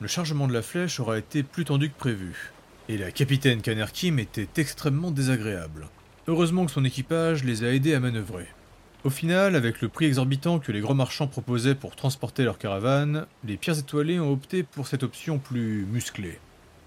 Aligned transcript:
le 0.00 0.08
chargement 0.08 0.48
de 0.48 0.52
la 0.54 0.62
flèche 0.62 0.98
aura 0.98 1.18
été 1.18 1.42
plus 1.42 1.64
tendu 1.64 1.90
que 1.90 1.98
prévu. 1.98 2.52
Et 2.88 2.96
la 2.96 3.10
capitaine 3.10 3.60
Kanerkim 3.60 4.18
était 4.18 4.48
extrêmement 4.56 5.10
désagréable. 5.10 5.88
Heureusement 6.26 6.64
que 6.64 6.72
son 6.72 6.84
équipage 6.84 7.44
les 7.44 7.64
a 7.64 7.72
aidés 7.72 7.94
à 7.94 8.00
manœuvrer. 8.00 8.46
Au 9.04 9.10
final, 9.10 9.56
avec 9.56 9.80
le 9.80 9.88
prix 9.88 10.06
exorbitant 10.06 10.58
que 10.58 10.72
les 10.72 10.80
gros 10.80 10.94
marchands 10.94 11.26
proposaient 11.26 11.74
pour 11.74 11.96
transporter 11.96 12.44
leur 12.44 12.58
caravane, 12.58 13.26
les 13.44 13.56
pierres 13.56 13.78
étoilées 13.78 14.20
ont 14.20 14.32
opté 14.32 14.62
pour 14.62 14.86
cette 14.86 15.02
option 15.02 15.38
plus 15.38 15.86
musclée. 15.86 16.38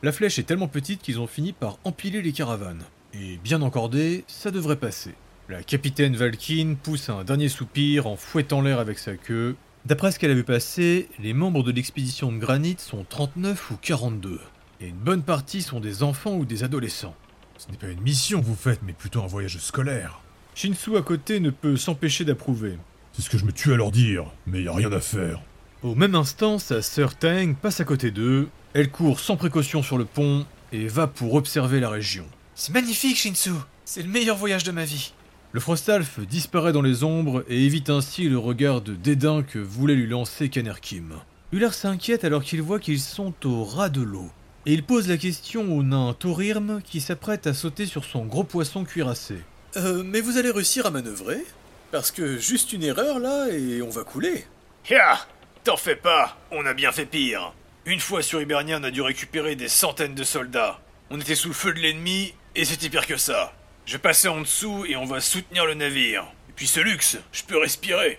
La 0.02 0.12
flèche 0.12 0.38
est 0.38 0.44
tellement 0.44 0.68
petite 0.68 1.02
qu'ils 1.02 1.20
ont 1.20 1.28
fini 1.28 1.54
par 1.54 1.78
empiler 1.84 2.22
les 2.22 2.34
caravanes. 2.34 2.84
Et 3.14 3.38
bien 3.44 3.62
encordées, 3.62 4.26
ça 4.28 4.52
devrait 4.52 4.76
passer. 4.76 5.14
La 5.50 5.62
capitaine 5.62 6.16
Valkyne 6.16 6.78
pousse 6.78 7.10
un 7.10 7.24
dernier 7.24 7.50
soupir 7.50 8.08
en 8.08 8.16
fouettant 8.16 8.62
l'air 8.62 8.80
avec 8.80 8.98
sa 8.98 9.16
queue. 9.16 9.56
D'après 9.86 10.14
ce 10.14 10.20
qu'elle 10.20 10.32
a 10.32 10.36
vu 10.36 10.46
passer, 10.46 11.10
les 11.20 11.34
membres 11.34 11.62
de 11.62 11.72
l'expédition 11.72 12.32
de 12.32 12.38
granit 12.38 12.78
sont 12.78 13.04
39 13.04 13.72
ou 13.72 13.76
42. 13.82 14.40
Et 14.80 14.88
une 14.88 14.96
bonne 14.96 15.24
partie 15.24 15.62
sont 15.62 15.82
des 15.82 16.04
enfants 16.04 16.36
ou 16.36 16.46
des 16.46 16.64
adolescents. 16.64 17.16
Ce 17.58 17.70
n'est 17.70 17.78
pas 17.78 17.88
une 17.88 18.00
mission 18.00 18.40
que 18.40 18.46
vous 18.46 18.56
faites, 18.56 18.80
mais 18.84 18.94
plutôt 18.94 19.22
un 19.22 19.28
voyage 19.28 19.58
scolaire. 19.58 20.22
Shinsu 20.56 20.96
à 20.96 21.02
côté 21.02 21.42
ne 21.42 21.50
peut 21.50 21.76
s'empêcher 21.76 22.24
d'approuver. 22.24 22.78
C'est 23.12 23.24
ce 23.24 23.30
que 23.30 23.38
je 23.38 23.44
me 23.44 23.52
tue 23.52 23.74
à 23.74 23.76
leur 23.76 23.92
dire, 23.92 24.24
mais 24.48 24.64
y 24.64 24.70
a 24.70 24.74
rien 24.74 24.92
à 24.94 25.02
faire. 25.02 25.42
Au 25.82 25.96
même 25.96 26.16
instant, 26.16 26.60
sa 26.60 26.82
sœur 26.82 27.16
Tang 27.16 27.54
passe 27.54 27.82
à 27.82 27.86
côté 27.86 28.10
d'eux, 28.10 28.48
elle 28.74 28.90
court 28.90 29.20
sans 29.20 29.36
précaution 29.36 29.84
sur 29.84 29.98
le 29.98 30.06
pont 30.06 30.46
et 30.72 30.88
va 30.88 31.08
pour 31.08 31.34
observer 31.34 31.82
la 31.82 31.90
région. 31.90 32.26
C'est 32.56 32.74
magnifique, 32.74 33.18
Shinsu 33.18 33.52
C'est 33.84 34.04
le 34.04 34.10
meilleur 34.10 34.38
voyage 34.38 34.64
de 34.64 34.72
ma 34.72 34.86
vie 34.86 35.12
Le 35.54 35.60
Frostalf 35.60 36.20
disparaît 36.20 36.74
dans 36.74 36.82
les 36.82 37.04
ombres 37.04 37.46
et 37.48 37.64
évite 37.64 37.92
ainsi 37.92 38.24
le 38.24 38.40
regard 38.40 38.82
de 38.82 38.96
dédain 38.96 39.44
que 39.44 39.60
voulait 39.60 39.94
lui 39.94 40.08
lancer 40.08 40.50
Kanerkim. 40.50 41.14
Ular 41.52 41.76
s'inquiète 41.76 42.24
alors 42.24 42.42
qu'il 42.42 42.64
voit 42.64 42.80
qu'ils 42.80 43.00
sont 43.00 43.36
au 43.46 43.64
ras 43.64 43.90
de 43.90 44.02
l'eau. 44.02 44.32
Et 44.66 44.74
il 44.74 44.82
pose 44.82 45.08
la 45.08 45.18
question 45.18 45.78
au 45.78 45.84
nain 45.84 46.16
Thorirm 46.18 46.82
qui 46.84 47.02
s'apprête 47.02 47.46
à 47.46 47.54
sauter 47.54 47.86
sur 47.86 48.04
son 48.04 48.26
gros 48.26 48.44
poisson 48.44 48.84
cuirassé. 48.84 49.36
Euh, 49.76 50.02
mais 50.04 50.22
vous 50.22 50.40
allez 50.40 50.50
réussir 50.50 50.88
à 50.88 50.90
manœuvrer 50.90 51.46
Parce 51.92 52.10
que 52.10 52.40
juste 52.40 52.74
une 52.74 52.82
erreur 52.82 53.20
là 53.20 53.50
et 53.52 53.84
on 53.84 53.92
va 53.92 54.04
couler. 54.04 54.48
Ya 54.90 55.20
T'en 55.64 55.78
fais 55.78 55.96
pas, 55.96 56.36
on 56.50 56.66
a 56.66 56.74
bien 56.74 56.92
fait 56.92 57.06
pire. 57.06 57.54
Une 57.86 58.00
fois 58.00 58.24
sur 58.24 58.42
Hibernia, 58.42 58.80
on 58.82 58.84
a 58.84 58.90
dû 58.90 59.04
récupérer 59.04 59.56
des 59.56 59.68
centaines 59.68 60.16
de 60.16 60.24
soldats. 60.24 60.80
On 61.12 61.20
était 61.22 61.36
sous 61.36 61.50
le 61.50 61.54
feu 61.54 61.74
de 61.76 61.80
l'ennemi 61.80 62.34
et 62.56 62.66
c'était 62.66 62.90
pire 62.90 63.06
que 63.06 63.18
ça. 63.18 63.54
Je 63.86 63.98
passais 63.98 64.30
en 64.30 64.40
dessous 64.40 64.86
et 64.88 64.96
on 64.96 65.06
va 65.06 65.20
soutenir 65.20 65.66
le 65.66 65.74
navire. 65.74 66.24
Et 66.50 66.54
puis 66.56 66.68
ce 66.68 66.80
luxe, 66.80 67.18
je 67.34 67.44
peux 67.44 67.58
respirer. 67.58 68.18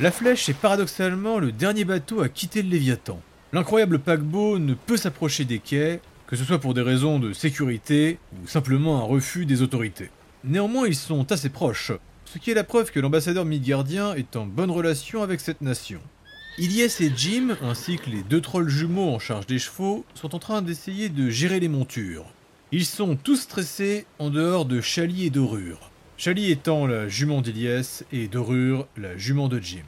La 0.00 0.12
flèche 0.12 0.48
est 0.48 0.54
paradoxalement 0.54 1.40
le 1.40 1.50
dernier 1.50 1.84
bateau 1.84 2.22
à 2.22 2.28
quitter 2.28 2.62
le 2.62 2.68
Léviathan. 2.68 3.20
L'incroyable 3.52 3.98
paquebot 3.98 4.60
ne 4.60 4.74
peut 4.74 4.96
s'approcher 4.96 5.44
des 5.44 5.58
quais, 5.58 6.00
que 6.28 6.36
ce 6.36 6.44
soit 6.44 6.60
pour 6.60 6.74
des 6.74 6.82
raisons 6.82 7.18
de 7.18 7.32
sécurité 7.32 8.18
ou 8.40 8.46
simplement 8.46 8.98
un 8.98 9.04
refus 9.04 9.46
des 9.46 9.62
autorités. 9.62 10.10
Néanmoins, 10.44 10.86
ils 10.86 10.94
sont 10.94 11.32
assez 11.32 11.48
proches, 11.48 11.90
ce 12.24 12.38
qui 12.38 12.52
est 12.52 12.54
la 12.54 12.62
preuve 12.62 12.92
que 12.92 13.00
l'ambassadeur 13.00 13.44
midgardien 13.44 14.14
est 14.14 14.36
en 14.36 14.46
bonne 14.46 14.70
relation 14.70 15.24
avec 15.24 15.40
cette 15.40 15.60
nation. 15.60 16.00
Ilyes 16.58 17.02
et 17.02 17.12
Jim, 17.16 17.56
ainsi 17.62 17.96
que 17.96 18.10
les 18.10 18.22
deux 18.22 18.40
trolls 18.40 18.68
jumeaux 18.68 19.12
en 19.12 19.18
charge 19.18 19.46
des 19.46 19.58
chevaux, 19.58 20.04
sont 20.14 20.36
en 20.36 20.38
train 20.38 20.62
d'essayer 20.62 21.08
de 21.08 21.30
gérer 21.30 21.58
les 21.58 21.68
montures. 21.68 22.26
Ils 22.72 22.86
sont 22.86 23.16
tous 23.16 23.34
stressés 23.34 24.06
en 24.20 24.30
dehors 24.30 24.64
de 24.64 24.80
Chali 24.80 25.26
et 25.26 25.30
Dorure. 25.30 25.90
Chali 26.16 26.52
étant 26.52 26.86
la 26.86 27.08
jument 27.08 27.40
d'Ilyes 27.40 28.04
et 28.12 28.28
Dorure 28.28 28.86
la 28.96 29.16
jument 29.16 29.48
de 29.48 29.58
Jim. 29.58 29.82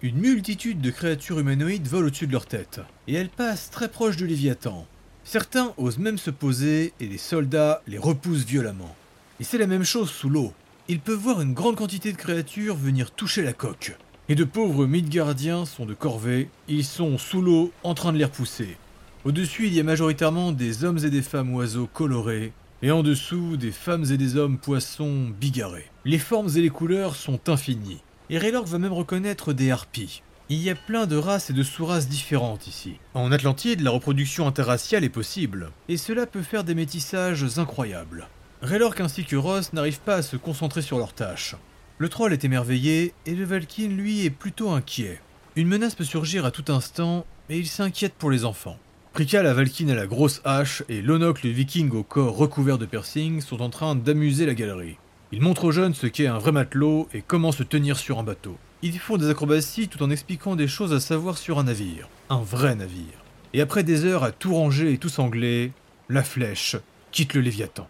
Une 0.00 0.16
multitude 0.16 0.80
de 0.80 0.90
créatures 0.90 1.40
humanoïdes 1.40 1.86
volent 1.86 2.06
au-dessus 2.06 2.26
de 2.26 2.32
leur 2.32 2.46
tête, 2.46 2.80
et 3.06 3.12
elles 3.12 3.28
passent 3.28 3.68
très 3.68 3.90
proche 3.90 4.16
du 4.16 4.26
Léviathan. 4.26 4.86
Certains 5.24 5.74
osent 5.76 5.98
même 5.98 6.16
se 6.16 6.30
poser 6.30 6.94
et 7.00 7.06
les 7.06 7.18
soldats 7.18 7.82
les 7.86 7.98
repoussent 7.98 8.46
violemment. 8.46 8.96
Et 9.38 9.44
c'est 9.44 9.58
la 9.58 9.66
même 9.66 9.84
chose 9.84 10.10
sous 10.10 10.30
l'eau. 10.30 10.54
Ils 10.88 11.00
peuvent 11.00 11.18
voir 11.18 11.42
une 11.42 11.52
grande 11.52 11.76
quantité 11.76 12.12
de 12.12 12.16
créatures 12.16 12.76
venir 12.76 13.10
toucher 13.10 13.42
la 13.42 13.52
coque. 13.52 13.94
Et 14.30 14.34
de 14.36 14.44
pauvres 14.44 14.86
Midgardiens 14.86 15.66
sont 15.66 15.84
de 15.84 15.92
corvée, 15.92 16.48
ils 16.66 16.86
sont 16.86 17.18
sous 17.18 17.42
l'eau 17.42 17.72
en 17.82 17.92
train 17.92 18.14
de 18.14 18.18
les 18.18 18.24
repousser. 18.24 18.78
Au-dessus, 19.24 19.68
il 19.68 19.74
y 19.74 19.78
a 19.78 19.84
majoritairement 19.84 20.50
des 20.50 20.82
hommes 20.82 20.98
et 20.98 21.10
des 21.10 21.22
femmes 21.22 21.54
oiseaux 21.54 21.86
colorés, 21.86 22.52
et 22.82 22.90
en 22.90 23.04
dessous, 23.04 23.56
des 23.56 23.70
femmes 23.70 24.04
et 24.10 24.16
des 24.16 24.36
hommes 24.36 24.58
poissons 24.58 25.30
bigarrés. 25.40 25.88
Les 26.04 26.18
formes 26.18 26.50
et 26.56 26.60
les 26.60 26.70
couleurs 26.70 27.14
sont 27.14 27.48
infinies, 27.48 28.02
et 28.30 28.38
Raylord 28.38 28.66
va 28.66 28.78
même 28.78 28.92
reconnaître 28.92 29.52
des 29.52 29.70
harpies. 29.70 30.22
Il 30.48 30.58
y 30.58 30.70
a 30.70 30.74
plein 30.74 31.06
de 31.06 31.16
races 31.16 31.50
et 31.50 31.52
de 31.52 31.62
sous-races 31.62 32.08
différentes 32.08 32.66
ici. 32.66 32.94
En 33.14 33.30
Atlantide, 33.30 33.80
la 33.80 33.92
reproduction 33.92 34.48
interraciale 34.48 35.04
est 35.04 35.08
possible, 35.08 35.70
et 35.88 35.96
cela 35.96 36.26
peut 36.26 36.42
faire 36.42 36.64
des 36.64 36.74
métissages 36.74 37.46
incroyables. 37.58 38.26
Raylork 38.60 39.00
ainsi 39.00 39.24
que 39.24 39.36
Ross 39.36 39.72
n'arrivent 39.72 40.00
pas 40.00 40.16
à 40.16 40.22
se 40.22 40.36
concentrer 40.36 40.82
sur 40.82 40.98
leurs 40.98 41.14
tâches. 41.14 41.54
Le 41.98 42.08
troll 42.08 42.32
est 42.32 42.44
émerveillé 42.44 43.14
et 43.26 43.36
le 43.36 43.44
Valkyne, 43.44 43.96
lui, 43.96 44.24
est 44.24 44.30
plutôt 44.30 44.70
inquiet. 44.70 45.20
Une 45.54 45.68
menace 45.68 45.94
peut 45.94 46.02
surgir 46.02 46.44
à 46.44 46.50
tout 46.50 46.72
instant 46.72 47.24
et 47.48 47.58
il 47.58 47.68
s'inquiète 47.68 48.14
pour 48.14 48.30
les 48.30 48.44
enfants. 48.44 48.78
Prika, 49.12 49.42
la 49.42 49.52
Valkyne 49.52 49.90
à 49.90 49.94
la 49.94 50.06
grosse 50.06 50.40
hache 50.42 50.82
et 50.88 51.02
Lonok, 51.02 51.42
le 51.42 51.50
viking 51.50 51.90
au 51.90 52.02
corps 52.02 52.34
recouvert 52.34 52.78
de 52.78 52.86
piercings, 52.86 53.42
sont 53.42 53.60
en 53.60 53.68
train 53.68 53.94
d'amuser 53.94 54.46
la 54.46 54.54
galerie. 54.54 54.96
Ils 55.32 55.42
montrent 55.42 55.64
aux 55.64 55.70
jeunes 55.70 55.92
ce 55.92 56.06
qu'est 56.06 56.28
un 56.28 56.38
vrai 56.38 56.50
matelot 56.50 57.10
et 57.12 57.20
comment 57.20 57.52
se 57.52 57.62
tenir 57.62 57.98
sur 57.98 58.18
un 58.18 58.22
bateau. 58.22 58.56
Ils 58.80 58.98
font 58.98 59.18
des 59.18 59.28
acrobaties 59.28 59.88
tout 59.88 60.02
en 60.02 60.08
expliquant 60.08 60.56
des 60.56 60.66
choses 60.66 60.94
à 60.94 61.00
savoir 61.00 61.36
sur 61.36 61.58
un 61.58 61.64
navire. 61.64 62.08
Un 62.30 62.40
vrai 62.40 62.74
navire. 62.74 63.22
Et 63.52 63.60
après 63.60 63.82
des 63.82 64.06
heures 64.06 64.24
à 64.24 64.32
tout 64.32 64.54
ranger 64.54 64.94
et 64.94 64.98
tout 64.98 65.10
sangler, 65.10 65.72
la 66.08 66.22
flèche 66.22 66.76
quitte 67.10 67.34
le 67.34 67.42
Léviathan. 67.42 67.88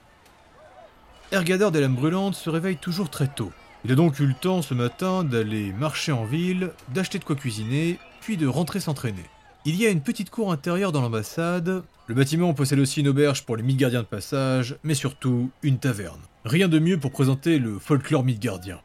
Ergador 1.30 1.70
des 1.70 1.80
lames 1.80 1.94
brûlantes 1.94 2.34
se 2.34 2.50
réveille 2.50 2.78
toujours 2.78 3.10
très 3.10 3.28
tôt. 3.28 3.52
Il 3.84 3.92
a 3.92 3.94
donc 3.94 4.18
eu 4.18 4.26
le 4.26 4.34
temps 4.34 4.60
ce 4.60 4.74
matin 4.74 5.22
d'aller 5.22 5.72
marcher 5.72 6.10
en 6.10 6.24
ville, 6.24 6.72
d'acheter 6.92 7.20
de 7.20 7.24
quoi 7.24 7.36
cuisiner, 7.36 8.00
puis 8.20 8.36
de 8.36 8.48
rentrer 8.48 8.80
s'entraîner. 8.80 9.22
Il 9.64 9.76
y 9.76 9.86
a 9.86 9.90
une 9.90 10.00
petite 10.00 10.30
cour 10.30 10.50
intérieure 10.50 10.90
dans 10.90 11.02
l'ambassade. 11.02 11.84
Le 12.08 12.14
bâtiment 12.16 12.52
possède 12.52 12.80
aussi 12.80 12.98
une 12.98 13.06
auberge 13.06 13.44
pour 13.44 13.56
les 13.56 13.62
Midgardiens 13.62 14.02
de 14.02 14.06
passage, 14.06 14.76
mais 14.82 14.94
surtout 14.94 15.50
une 15.62 15.78
taverne. 15.78 16.18
Rien 16.44 16.66
de 16.66 16.80
mieux 16.80 16.98
pour 16.98 17.12
présenter 17.12 17.60
le 17.60 17.78
folklore 17.78 18.24
midgardien. 18.24 18.80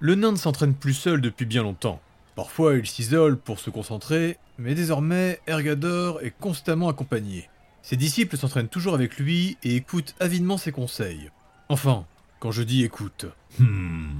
Le 0.00 0.14
nain 0.16 0.32
ne 0.32 0.36
s'entraîne 0.36 0.74
plus 0.74 0.92
seul 0.92 1.22
depuis 1.22 1.46
bien 1.46 1.62
longtemps. 1.62 2.02
Parfois 2.36 2.74
il 2.74 2.86
s'isole 2.86 3.38
pour 3.38 3.58
se 3.58 3.70
concentrer, 3.70 4.36
mais 4.58 4.74
désormais 4.74 5.40
Ergador 5.46 6.20
est 6.20 6.34
constamment 6.38 6.90
accompagné. 6.90 7.48
Ses 7.80 7.96
disciples 7.96 8.36
s'entraînent 8.36 8.68
toujours 8.68 8.92
avec 8.92 9.16
lui 9.16 9.56
et 9.62 9.76
écoutent 9.76 10.14
avidement 10.20 10.58
ses 10.58 10.72
conseils. 10.72 11.30
Enfin, 11.70 12.04
quand 12.38 12.50
je 12.50 12.62
dis 12.62 12.84
écoute. 12.84 13.24
Hmm. 13.58 14.10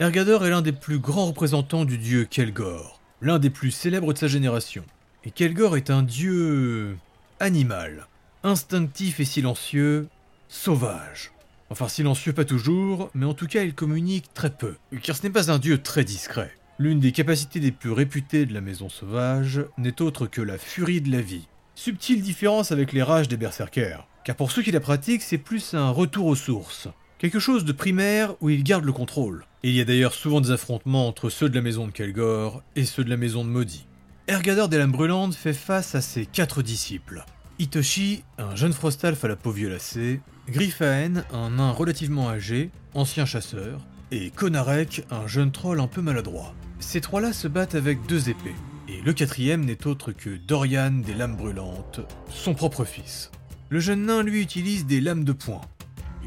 Ergador 0.00 0.44
est 0.44 0.50
l'un 0.50 0.60
des 0.60 0.72
plus 0.72 0.98
grands 0.98 1.28
représentants 1.28 1.86
du 1.86 1.96
dieu 1.96 2.26
Kelgor, 2.26 3.00
l'un 3.22 3.38
des 3.38 3.48
plus 3.48 3.70
célèbres 3.70 4.12
de 4.12 4.18
sa 4.18 4.28
génération. 4.28 4.84
Et 5.24 5.30
Kelgor 5.32 5.76
est 5.76 5.90
un 5.90 6.02
dieu 6.02 6.96
animal, 7.40 8.06
instinctif 8.44 9.18
et 9.18 9.24
silencieux, 9.24 10.08
sauvage. 10.48 11.32
Enfin 11.70 11.88
silencieux 11.88 12.32
pas 12.32 12.44
toujours, 12.44 13.10
mais 13.14 13.26
en 13.26 13.34
tout 13.34 13.48
cas 13.48 13.64
il 13.64 13.74
communique 13.74 14.32
très 14.32 14.50
peu, 14.50 14.76
car 15.02 15.16
ce 15.16 15.24
n'est 15.24 15.32
pas 15.32 15.50
un 15.50 15.58
dieu 15.58 15.78
très 15.78 16.04
discret. 16.04 16.52
L'une 16.78 17.00
des 17.00 17.10
capacités 17.10 17.58
les 17.58 17.72
plus 17.72 17.90
réputées 17.90 18.46
de 18.46 18.54
la 18.54 18.60
maison 18.60 18.88
sauvage 18.88 19.64
n'est 19.76 20.00
autre 20.00 20.28
que 20.28 20.40
la 20.40 20.56
furie 20.56 21.00
de 21.00 21.10
la 21.10 21.20
vie. 21.20 21.48
Subtile 21.74 22.22
différence 22.22 22.70
avec 22.70 22.92
les 22.92 23.02
rages 23.02 23.28
des 23.28 23.36
berserkers, 23.36 24.06
car 24.24 24.36
pour 24.36 24.52
ceux 24.52 24.62
qui 24.62 24.70
la 24.70 24.80
pratiquent 24.80 25.22
c'est 25.22 25.36
plus 25.36 25.74
un 25.74 25.90
retour 25.90 26.26
aux 26.26 26.36
sources, 26.36 26.86
quelque 27.18 27.40
chose 27.40 27.64
de 27.64 27.72
primaire 27.72 28.36
où 28.40 28.50
ils 28.50 28.62
gardent 28.62 28.84
le 28.84 28.92
contrôle. 28.92 29.44
Et 29.64 29.70
il 29.70 29.74
y 29.74 29.80
a 29.80 29.84
d'ailleurs 29.84 30.14
souvent 30.14 30.40
des 30.40 30.52
affrontements 30.52 31.08
entre 31.08 31.28
ceux 31.28 31.48
de 31.48 31.56
la 31.56 31.62
maison 31.62 31.88
de 31.88 31.92
Kelgor 31.92 32.62
et 32.76 32.84
ceux 32.84 33.02
de 33.02 33.10
la 33.10 33.16
maison 33.16 33.44
de 33.44 33.50
Maudit. 33.50 33.87
Ergador 34.28 34.68
des 34.68 34.76
lames 34.76 34.92
brûlantes 34.92 35.34
fait 35.34 35.54
face 35.54 35.94
à 35.94 36.02
ses 36.02 36.26
quatre 36.26 36.60
disciples. 36.60 37.24
Itoshi, 37.58 38.24
un 38.36 38.54
jeune 38.54 38.74
frostalf 38.74 39.24
à 39.24 39.28
la 39.28 39.36
peau 39.36 39.52
violacée, 39.52 40.20
Grifaen, 40.50 41.24
un 41.32 41.48
nain 41.48 41.70
relativement 41.70 42.28
âgé, 42.28 42.70
ancien 42.92 43.24
chasseur, 43.24 43.80
et 44.10 44.28
Konarek, 44.28 45.06
un 45.10 45.26
jeune 45.26 45.50
troll 45.50 45.80
un 45.80 45.86
peu 45.86 46.02
maladroit. 46.02 46.54
Ces 46.78 47.00
trois-là 47.00 47.32
se 47.32 47.48
battent 47.48 47.74
avec 47.74 48.04
deux 48.04 48.28
épées, 48.28 48.54
et 48.86 49.00
le 49.00 49.14
quatrième 49.14 49.64
n'est 49.64 49.86
autre 49.86 50.12
que 50.12 50.36
Dorian 50.36 50.90
des 50.90 51.14
lames 51.14 51.36
brûlantes, 51.36 52.00
son 52.28 52.52
propre 52.52 52.84
fils. 52.84 53.30
Le 53.70 53.80
jeune 53.80 54.04
nain 54.04 54.22
lui 54.22 54.42
utilise 54.42 54.84
des 54.84 55.00
lames 55.00 55.24
de 55.24 55.32
poing. 55.32 55.62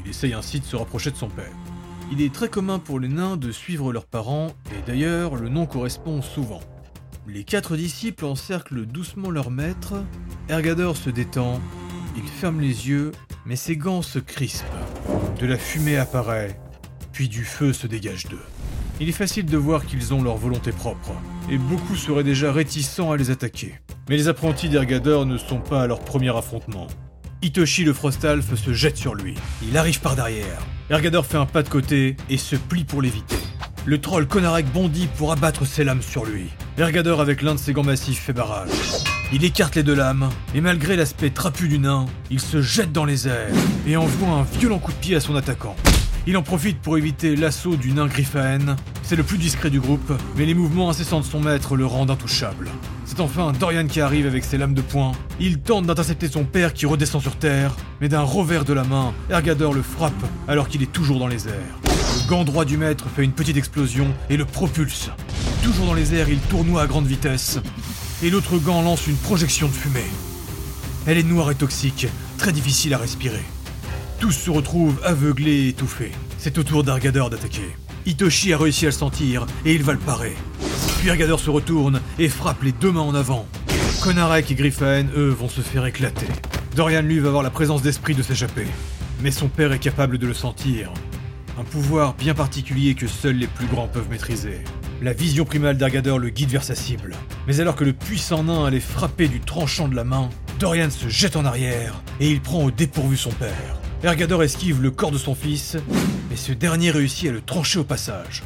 Il 0.04 0.10
essaye 0.10 0.32
ainsi 0.32 0.58
de 0.58 0.64
se 0.64 0.74
rapprocher 0.74 1.12
de 1.12 1.16
son 1.16 1.28
père. 1.28 1.54
Il 2.10 2.20
est 2.20 2.34
très 2.34 2.48
commun 2.48 2.80
pour 2.80 2.98
les 2.98 3.06
nains 3.06 3.36
de 3.36 3.52
suivre 3.52 3.92
leurs 3.92 4.06
parents, 4.06 4.48
et 4.76 4.82
d'ailleurs 4.88 5.36
le 5.36 5.48
nom 5.48 5.66
correspond 5.66 6.20
souvent. 6.20 6.62
Les 7.28 7.44
quatre 7.44 7.76
disciples 7.76 8.24
encerclent 8.24 8.84
doucement 8.84 9.30
leur 9.30 9.52
maître. 9.52 9.94
Ergador 10.48 10.96
se 10.96 11.08
détend, 11.08 11.60
il 12.16 12.24
ferme 12.24 12.60
les 12.60 12.88
yeux, 12.88 13.12
mais 13.46 13.54
ses 13.54 13.76
gants 13.76 14.02
se 14.02 14.18
crispent. 14.18 14.64
De 15.38 15.46
la 15.46 15.56
fumée 15.56 15.96
apparaît, 15.96 16.58
puis 17.12 17.28
du 17.28 17.44
feu 17.44 17.72
se 17.72 17.86
dégage 17.86 18.26
d'eux. 18.26 18.42
Il 18.98 19.08
est 19.08 19.12
facile 19.12 19.46
de 19.46 19.56
voir 19.56 19.86
qu'ils 19.86 20.12
ont 20.12 20.20
leur 20.20 20.36
volonté 20.36 20.72
propre, 20.72 21.12
et 21.48 21.58
beaucoup 21.58 21.94
seraient 21.94 22.24
déjà 22.24 22.52
réticents 22.52 23.12
à 23.12 23.16
les 23.16 23.30
attaquer. 23.30 23.74
Mais 24.08 24.16
les 24.16 24.26
apprentis 24.26 24.68
d'Ergador 24.68 25.24
ne 25.24 25.38
sont 25.38 25.60
pas 25.60 25.82
à 25.82 25.86
leur 25.86 26.00
premier 26.00 26.36
affrontement. 26.36 26.88
Itoshi 27.40 27.84
le 27.84 27.92
Frostalf 27.92 28.52
se 28.56 28.72
jette 28.72 28.96
sur 28.96 29.14
lui. 29.14 29.36
Il 29.62 29.76
arrive 29.76 30.00
par 30.00 30.16
derrière. 30.16 30.66
Ergador 30.90 31.24
fait 31.24 31.38
un 31.38 31.46
pas 31.46 31.62
de 31.62 31.68
côté 31.68 32.16
et 32.28 32.36
se 32.36 32.56
plie 32.56 32.84
pour 32.84 33.00
l'éviter. 33.00 33.38
Le 33.86 34.00
troll 34.00 34.26
Konarek 34.26 34.66
bondit 34.72 35.08
pour 35.16 35.30
abattre 35.30 35.64
ses 35.64 35.84
lames 35.84 36.02
sur 36.02 36.24
lui. 36.24 36.50
Ergador 36.78 37.20
avec 37.20 37.42
l'un 37.42 37.54
de 37.54 37.60
ses 37.60 37.74
gants 37.74 37.82
massifs 37.82 38.20
fait 38.20 38.32
barrage. 38.32 38.70
Il 39.30 39.44
écarte 39.44 39.74
les 39.76 39.82
deux 39.82 39.94
lames, 39.94 40.30
et 40.54 40.62
malgré 40.62 40.96
l'aspect 40.96 41.28
trapu 41.28 41.68
du 41.68 41.78
nain, 41.78 42.06
il 42.30 42.40
se 42.40 42.62
jette 42.62 42.92
dans 42.92 43.04
les 43.04 43.28
airs 43.28 43.52
et 43.86 43.96
envoie 43.96 44.28
un 44.28 44.42
violent 44.58 44.78
coup 44.78 44.92
de 44.92 44.96
pied 44.96 45.14
à 45.14 45.20
son 45.20 45.36
attaquant. 45.36 45.76
Il 46.26 46.36
en 46.36 46.42
profite 46.42 46.80
pour 46.80 46.96
éviter 46.96 47.36
l'assaut 47.36 47.76
du 47.76 47.92
nain 47.92 48.06
Griffin. 48.06 48.76
C'est 49.02 49.16
le 49.16 49.22
plus 49.22 49.36
discret 49.36 49.68
du 49.68 49.80
groupe, 49.80 50.12
mais 50.36 50.46
les 50.46 50.54
mouvements 50.54 50.88
incessants 50.88 51.20
de 51.20 51.24
son 51.24 51.40
maître 51.40 51.76
le 51.76 51.84
rendent 51.84 52.10
intouchable. 52.10 52.70
C'est 53.04 53.20
enfin 53.20 53.52
Dorian 53.52 53.86
qui 53.86 54.00
arrive 54.00 54.26
avec 54.26 54.42
ses 54.42 54.56
lames 54.56 54.74
de 54.74 54.80
poing. 54.82 55.12
Il 55.40 55.58
tente 55.58 55.84
d'intercepter 55.84 56.28
son 56.28 56.44
père 56.44 56.72
qui 56.72 56.86
redescend 56.86 57.20
sur 57.20 57.36
terre, 57.36 57.76
mais 58.00 58.08
d'un 58.08 58.22
revers 58.22 58.64
de 58.64 58.72
la 58.72 58.84
main, 58.84 59.12
Ergador 59.30 59.74
le 59.74 59.82
frappe 59.82 60.12
alors 60.48 60.68
qu'il 60.68 60.82
est 60.82 60.92
toujours 60.92 61.18
dans 61.18 61.26
les 61.28 61.48
airs. 61.48 61.91
Le 62.22 62.28
gant 62.28 62.44
droit 62.44 62.64
du 62.64 62.76
maître 62.76 63.06
fait 63.14 63.24
une 63.24 63.32
petite 63.32 63.56
explosion 63.56 64.06
et 64.30 64.36
le 64.36 64.44
propulse. 64.44 65.10
Toujours 65.62 65.86
dans 65.86 65.94
les 65.94 66.14
airs, 66.14 66.28
il 66.28 66.38
tournoie 66.38 66.82
à 66.82 66.86
grande 66.86 67.06
vitesse. 67.06 67.58
Et 68.22 68.30
l'autre 68.30 68.58
gant 68.58 68.80
lance 68.82 69.06
une 69.06 69.16
projection 69.16 69.66
de 69.66 69.72
fumée. 69.72 70.00
Elle 71.06 71.18
est 71.18 71.24
noire 71.24 71.50
et 71.50 71.54
toxique, 71.54 72.06
très 72.38 72.52
difficile 72.52 72.94
à 72.94 72.98
respirer. 72.98 73.42
Tous 74.20 74.30
se 74.30 74.50
retrouvent 74.50 75.00
aveuglés 75.04 75.64
et 75.64 75.68
étouffés. 75.68 76.12
C'est 76.38 76.58
au 76.58 76.62
tour 76.62 76.84
d'Argador 76.84 77.28
d'attaquer. 77.28 77.76
Itoshi 78.06 78.52
a 78.52 78.58
réussi 78.58 78.86
à 78.86 78.90
le 78.90 78.94
sentir 78.94 79.46
et 79.64 79.74
il 79.74 79.82
va 79.82 79.92
le 79.92 79.98
parer. 79.98 80.36
Puis 81.00 81.10
Argador 81.10 81.40
se 81.40 81.50
retourne 81.50 82.00
et 82.18 82.28
frappe 82.28 82.62
les 82.62 82.72
deux 82.72 82.92
mains 82.92 83.00
en 83.00 83.14
avant. 83.14 83.46
Konarek 84.00 84.50
et 84.50 84.54
Griffin, 84.54 85.06
eux, 85.16 85.28
vont 85.28 85.48
se 85.48 85.60
faire 85.60 85.84
éclater. 85.86 86.28
Dorian, 86.76 87.02
lui, 87.02 87.18
va 87.18 87.28
avoir 87.28 87.42
la 87.42 87.50
présence 87.50 87.82
d'esprit 87.82 88.14
de 88.14 88.22
s'échapper. 88.22 88.66
Mais 89.22 89.32
son 89.32 89.48
père 89.48 89.72
est 89.72 89.78
capable 89.78 90.18
de 90.18 90.26
le 90.26 90.34
sentir. 90.34 90.92
Un 91.58 91.64
pouvoir 91.64 92.14
bien 92.14 92.32
particulier 92.32 92.94
que 92.94 93.06
seuls 93.06 93.36
les 93.36 93.46
plus 93.46 93.66
grands 93.66 93.88
peuvent 93.88 94.08
maîtriser. 94.08 94.60
La 95.02 95.12
vision 95.12 95.44
primale 95.44 95.76
d'Argador 95.76 96.18
le 96.18 96.30
guide 96.30 96.48
vers 96.48 96.64
sa 96.64 96.74
cible. 96.74 97.14
Mais 97.46 97.60
alors 97.60 97.76
que 97.76 97.84
le 97.84 97.92
puissant 97.92 98.44
nain 98.44 98.64
allait 98.64 98.80
frapper 98.80 99.28
du 99.28 99.40
tranchant 99.40 99.88
de 99.88 99.94
la 99.94 100.04
main, 100.04 100.30
Dorian 100.58 100.88
se 100.88 101.08
jette 101.08 101.36
en 101.36 101.44
arrière 101.44 102.02
et 102.20 102.30
il 102.30 102.40
prend 102.40 102.64
au 102.64 102.70
dépourvu 102.70 103.18
son 103.18 103.32
père. 103.32 103.76
Ergador 104.02 104.42
esquive 104.42 104.80
le 104.80 104.90
corps 104.90 105.10
de 105.10 105.18
son 105.18 105.34
fils, 105.34 105.76
mais 106.30 106.36
ce 106.36 106.52
dernier 106.52 106.90
réussit 106.90 107.28
à 107.28 107.32
le 107.32 107.42
trancher 107.42 107.80
au 107.80 107.84
passage. 107.84 108.42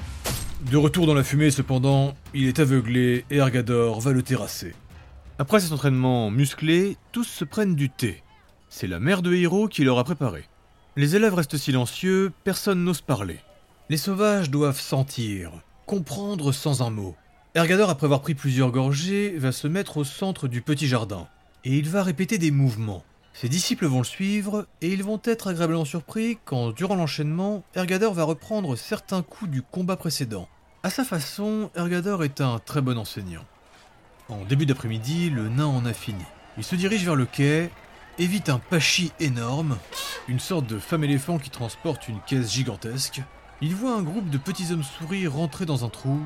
De 0.70 0.76
retour 0.76 1.06
dans 1.06 1.14
la 1.14 1.22
fumée, 1.22 1.52
cependant, 1.52 2.14
il 2.34 2.48
est 2.48 2.58
aveuglé 2.58 3.24
et 3.30 3.36
Ergador 3.36 4.00
va 4.00 4.10
le 4.10 4.22
terrasser. 4.22 4.74
Après 5.38 5.60
cet 5.60 5.70
entraînement 5.70 6.30
musclé, 6.32 6.96
tous 7.12 7.24
se 7.24 7.44
prennent 7.44 7.76
du 7.76 7.88
thé. 7.88 8.24
C'est 8.68 8.88
la 8.88 8.98
mère 8.98 9.22
de 9.22 9.32
Hiro 9.32 9.68
qui 9.68 9.84
leur 9.84 9.98
a 9.98 10.04
préparé. 10.04 10.48
Les 10.98 11.14
élèves 11.14 11.34
restent 11.34 11.58
silencieux, 11.58 12.32
personne 12.42 12.82
n'ose 12.82 13.02
parler. 13.02 13.38
Les 13.90 13.98
sauvages 13.98 14.48
doivent 14.48 14.80
sentir, 14.80 15.52
comprendre 15.84 16.52
sans 16.52 16.80
un 16.80 16.88
mot. 16.88 17.14
Ergador, 17.54 17.90
après 17.90 18.06
avoir 18.06 18.22
pris 18.22 18.34
plusieurs 18.34 18.70
gorgées, 18.70 19.36
va 19.36 19.52
se 19.52 19.68
mettre 19.68 19.98
au 19.98 20.04
centre 20.04 20.48
du 20.48 20.62
petit 20.62 20.86
jardin. 20.86 21.28
Et 21.66 21.76
il 21.76 21.86
va 21.86 22.02
répéter 22.02 22.38
des 22.38 22.50
mouvements. 22.50 23.04
Ses 23.34 23.50
disciples 23.50 23.84
vont 23.84 23.98
le 23.98 24.04
suivre 24.04 24.66
et 24.80 24.88
ils 24.88 25.04
vont 25.04 25.20
être 25.22 25.48
agréablement 25.48 25.84
surpris 25.84 26.38
quand, 26.46 26.70
durant 26.70 26.96
l'enchaînement, 26.96 27.62
Ergador 27.74 28.14
va 28.14 28.24
reprendre 28.24 28.74
certains 28.74 29.20
coups 29.20 29.50
du 29.50 29.60
combat 29.60 29.98
précédent. 29.98 30.48
À 30.82 30.88
sa 30.88 31.04
façon, 31.04 31.70
Ergador 31.76 32.24
est 32.24 32.40
un 32.40 32.58
très 32.58 32.80
bon 32.80 32.96
enseignant. 32.96 33.44
En 34.30 34.46
début 34.46 34.64
d'après-midi, 34.64 35.28
le 35.28 35.50
nain 35.50 35.66
en 35.66 35.84
a 35.84 35.92
fini. 35.92 36.24
Il 36.56 36.64
se 36.64 36.74
dirige 36.74 37.04
vers 37.04 37.16
le 37.16 37.26
quai, 37.26 37.70
évite 38.18 38.48
un 38.48 38.58
pachi 38.58 39.12
énorme, 39.20 39.76
une 40.28 40.40
sorte 40.40 40.66
de 40.66 40.78
femme 40.78 41.04
éléphant 41.04 41.38
qui 41.38 41.50
transporte 41.50 42.08
une 42.08 42.20
caisse 42.26 42.52
gigantesque. 42.52 43.22
Il 43.60 43.74
voit 43.74 43.94
un 43.94 44.02
groupe 44.02 44.30
de 44.30 44.38
petits 44.38 44.72
hommes 44.72 44.82
souris 44.82 45.26
rentrer 45.26 45.66
dans 45.66 45.84
un 45.84 45.88
trou. 45.88 46.20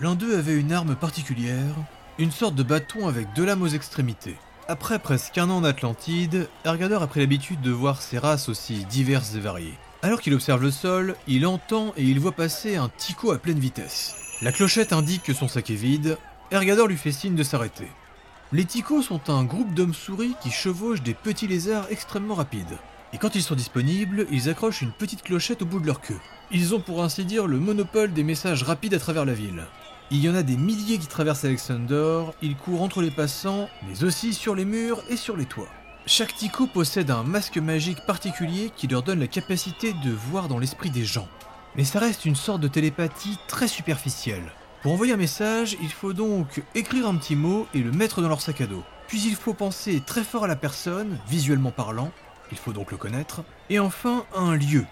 L'un 0.00 0.14
d'eux 0.14 0.36
avait 0.36 0.58
une 0.58 0.72
arme 0.72 0.96
particulière, 0.96 1.74
une 2.18 2.30
sorte 2.30 2.54
de 2.54 2.62
bâton 2.62 3.08
avec 3.08 3.32
deux 3.34 3.44
lames 3.44 3.62
aux 3.62 3.68
extrémités. 3.68 4.36
Après 4.68 4.98
presque 4.98 5.38
un 5.38 5.48
an 5.50 5.58
en 5.58 5.64
Atlantide, 5.64 6.48
Ergador 6.64 7.02
a 7.02 7.06
pris 7.06 7.20
l'habitude 7.20 7.60
de 7.60 7.70
voir 7.70 8.02
ces 8.02 8.18
races 8.18 8.48
aussi 8.48 8.84
diverses 8.84 9.34
et 9.34 9.40
variées. 9.40 9.78
Alors 10.02 10.20
qu'il 10.20 10.34
observe 10.34 10.62
le 10.62 10.70
sol, 10.70 11.16
il 11.26 11.46
entend 11.46 11.92
et 11.96 12.04
il 12.04 12.20
voit 12.20 12.32
passer 12.32 12.76
un 12.76 12.90
tico 12.96 13.32
à 13.32 13.38
pleine 13.38 13.58
vitesse. 13.58 14.14
La 14.42 14.52
clochette 14.52 14.92
indique 14.92 15.22
que 15.22 15.32
son 15.32 15.48
sac 15.48 15.70
est 15.70 15.74
vide, 15.74 16.18
Ergador 16.50 16.86
lui 16.86 16.96
fait 16.96 17.12
signe 17.12 17.34
de 17.34 17.42
s'arrêter. 17.42 17.88
Les 18.50 18.64
ticos 18.64 19.02
sont 19.02 19.28
un 19.28 19.44
groupe 19.44 19.74
d'hommes 19.74 19.92
souris 19.92 20.34
qui 20.40 20.50
chevauchent 20.50 21.02
des 21.02 21.12
petits 21.12 21.46
lézards 21.46 21.86
extrêmement 21.90 22.34
rapides. 22.34 22.78
Et 23.12 23.18
quand 23.18 23.34
ils 23.34 23.42
sont 23.42 23.54
disponibles, 23.54 24.26
ils 24.30 24.48
accrochent 24.48 24.80
une 24.80 24.92
petite 24.92 25.22
clochette 25.22 25.60
au 25.60 25.66
bout 25.66 25.80
de 25.80 25.86
leur 25.86 26.00
queue. 26.00 26.18
Ils 26.50 26.74
ont 26.74 26.80
pour 26.80 27.02
ainsi 27.02 27.26
dire 27.26 27.46
le 27.46 27.58
monopole 27.58 28.14
des 28.14 28.22
messages 28.22 28.62
rapides 28.62 28.94
à 28.94 28.98
travers 28.98 29.26
la 29.26 29.34
ville. 29.34 29.66
Il 30.10 30.22
y 30.22 30.30
en 30.30 30.34
a 30.34 30.42
des 30.42 30.56
milliers 30.56 30.96
qui 30.96 31.06
traversent 31.06 31.44
Alexander, 31.44 32.22
ils 32.40 32.56
courent 32.56 32.80
entre 32.80 33.02
les 33.02 33.10
passants, 33.10 33.68
mais 33.86 34.02
aussi 34.02 34.32
sur 34.32 34.54
les 34.54 34.64
murs 34.64 35.02
et 35.10 35.18
sur 35.18 35.36
les 35.36 35.44
toits. 35.44 35.68
Chaque 36.06 36.34
Tico 36.34 36.66
possède 36.66 37.10
un 37.10 37.24
masque 37.24 37.58
magique 37.58 38.06
particulier 38.06 38.72
qui 38.74 38.86
leur 38.86 39.02
donne 39.02 39.20
la 39.20 39.26
capacité 39.26 39.92
de 39.92 40.10
voir 40.10 40.48
dans 40.48 40.58
l'esprit 40.58 40.90
des 40.90 41.04
gens. 41.04 41.28
Mais 41.76 41.84
ça 41.84 41.98
reste 41.98 42.24
une 42.24 42.34
sorte 42.34 42.62
de 42.62 42.68
télépathie 42.68 43.36
très 43.46 43.68
superficielle. 43.68 44.54
Pour 44.82 44.92
envoyer 44.92 45.12
un 45.12 45.16
message, 45.16 45.76
il 45.82 45.90
faut 45.90 46.12
donc 46.12 46.62
écrire 46.76 47.08
un 47.08 47.16
petit 47.16 47.34
mot 47.34 47.66
et 47.74 47.80
le 47.80 47.90
mettre 47.90 48.22
dans 48.22 48.28
leur 48.28 48.40
sac 48.40 48.60
à 48.60 48.66
dos. 48.66 48.84
Puis 49.08 49.20
il 49.26 49.34
faut 49.34 49.52
penser 49.52 50.00
très 50.06 50.22
fort 50.22 50.44
à 50.44 50.46
la 50.46 50.54
personne, 50.54 51.18
visuellement 51.28 51.72
parlant, 51.72 52.12
il 52.52 52.58
faut 52.58 52.72
donc 52.72 52.92
le 52.92 52.96
connaître, 52.96 53.42
et 53.70 53.80
enfin 53.80 54.24
un 54.36 54.54
lieu, 54.54 54.84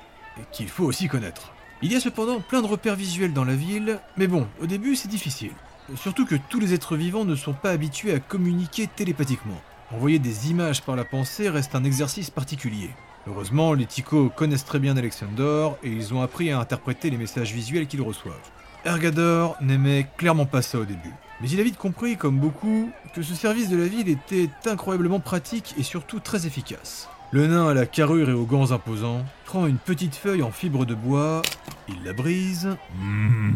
qu'il 0.51 0.69
faut 0.69 0.85
aussi 0.85 1.07
connaître. 1.07 1.53
Il 1.83 1.93
y 1.93 1.97
a 1.97 2.01
cependant 2.01 2.41
plein 2.41 2.63
de 2.63 2.67
repères 2.67 2.97
visuels 2.97 3.33
dans 3.33 3.45
la 3.45 3.55
ville, 3.55 4.01
mais 4.17 4.27
bon, 4.27 4.49
au 4.61 4.67
début 4.67 4.97
c'est 4.97 5.07
difficile. 5.07 5.53
Surtout 5.95 6.27
que 6.27 6.35
tous 6.49 6.59
les 6.59 6.75
êtres 6.75 6.97
vivants 6.97 7.25
ne 7.25 7.37
sont 7.37 7.53
pas 7.53 7.71
habitués 7.71 8.13
à 8.13 8.19
communiquer 8.19 8.89
télépathiquement. 8.89 9.61
Envoyer 9.93 10.19
des 10.19 10.51
images 10.51 10.83
par 10.83 10.97
la 10.97 11.05
pensée 11.05 11.49
reste 11.49 11.77
un 11.77 11.85
exercice 11.85 12.31
particulier. 12.31 12.91
Heureusement, 13.29 13.73
les 13.73 13.87
Ticos 13.87 14.31
connaissent 14.31 14.65
très 14.65 14.81
bien 14.81 14.97
Alexandor 14.97 15.79
et 15.85 15.91
ils 15.91 16.13
ont 16.13 16.23
appris 16.23 16.51
à 16.51 16.59
interpréter 16.59 17.09
les 17.09 17.19
messages 17.19 17.53
visuels 17.53 17.87
qu'ils 17.87 18.03
reçoivent. 18.03 18.51
Ergador 18.87 19.57
n'aimait 19.61 20.07
clairement 20.17 20.47
pas 20.47 20.63
ça 20.63 20.79
au 20.79 20.85
début. 20.85 21.13
Mais 21.41 21.51
il 21.51 21.61
a 21.61 21.65
vite 21.65 21.77
compris, 21.77 22.17
comme 22.17 22.39
beaucoup, 22.39 22.91
que 23.15 23.23
ce 23.23 23.35
service 23.35 23.69
de 23.69 23.77
la 23.77 23.87
ville 23.87 24.09
était 24.09 24.49
incroyablement 24.65 25.21
pratique 25.21 25.75
et 25.77 25.83
surtout 25.83 26.21
très 26.21 26.47
efficace. 26.47 27.09
Le 27.33 27.47
nain 27.49 27.69
à 27.69 27.75
la 27.75 27.85
carrure 27.85 28.31
et 28.31 28.33
aux 28.33 28.47
gants 28.47 28.71
imposants 28.71 29.25
prend 29.45 29.67
une 29.67 29.77
petite 29.79 30.15
feuille 30.15 30.43
en 30.45 30.53
fibre 30.53 30.87
de 30.87 30.95
bois, 30.95 31.43
il 31.89 32.03
la 32.05 32.13
brise, 32.13 32.77
Mmh. 33.01 33.51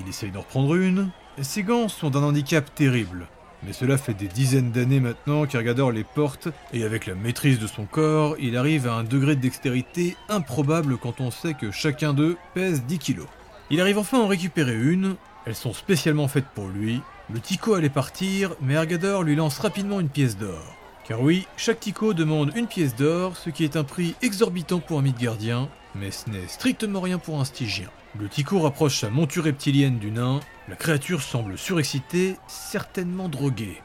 il 0.00 0.08
essaye 0.08 0.30
d'en 0.30 0.40
reprendre 0.40 0.76
une. 0.76 1.10
Ses 1.42 1.64
gants 1.64 1.88
sont 1.88 2.10
d'un 2.10 2.22
handicap 2.22 2.72
terrible. 2.74 3.26
Mais 3.64 3.72
cela 3.72 3.98
fait 3.98 4.14
des 4.14 4.28
dizaines 4.28 4.70
d'années 4.70 5.00
maintenant 5.00 5.44
qu'Ergador 5.46 5.90
les 5.90 6.04
porte, 6.04 6.48
et 6.72 6.84
avec 6.84 7.06
la 7.06 7.14
maîtrise 7.14 7.58
de 7.58 7.66
son 7.66 7.84
corps, 7.84 8.36
il 8.38 8.56
arrive 8.56 8.86
à 8.86 8.94
un 8.94 9.02
degré 9.04 9.34
de 9.34 9.40
dextérité 9.40 10.16
improbable 10.28 10.96
quand 10.98 11.20
on 11.20 11.30
sait 11.32 11.54
que 11.54 11.72
chacun 11.72 12.14
d'eux 12.14 12.36
pèse 12.54 12.84
10 12.84 12.98
kilos. 12.98 13.26
Il 13.68 13.80
arrive 13.80 13.98
enfin 13.98 14.18
à 14.18 14.22
en 14.22 14.28
récupérer 14.28 14.76
une, 14.80 15.16
elles 15.44 15.56
sont 15.56 15.72
spécialement 15.72 16.28
faites 16.28 16.46
pour 16.54 16.68
lui. 16.68 17.00
Le 17.32 17.40
Tico 17.40 17.74
allait 17.74 17.88
partir, 17.88 18.54
mais 18.60 18.74
Ergador 18.74 19.24
lui 19.24 19.34
lance 19.34 19.58
rapidement 19.58 19.98
une 19.98 20.08
pièce 20.08 20.38
d'or. 20.38 20.76
Car 21.04 21.20
oui, 21.20 21.48
chaque 21.56 21.80
Tico 21.80 22.14
demande 22.14 22.52
une 22.54 22.68
pièce 22.68 22.94
d'or, 22.94 23.36
ce 23.36 23.50
qui 23.50 23.64
est 23.64 23.76
un 23.76 23.82
prix 23.82 24.14
exorbitant 24.22 24.78
pour 24.78 25.00
un 25.00 25.02
Midgardien, 25.02 25.68
mais 25.96 26.12
ce 26.12 26.30
n'est 26.30 26.46
strictement 26.46 27.00
rien 27.00 27.18
pour 27.18 27.40
un 27.40 27.44
Stygien. 27.44 27.88
Le 28.18 28.28
Tico 28.28 28.60
rapproche 28.60 29.00
sa 29.00 29.10
monture 29.10 29.44
reptilienne 29.44 29.98
du 29.98 30.12
nain, 30.12 30.38
la 30.68 30.76
créature 30.76 31.20
semble 31.20 31.58
surexcitée, 31.58 32.36
certainement 32.46 33.28
droguée. 33.28 33.82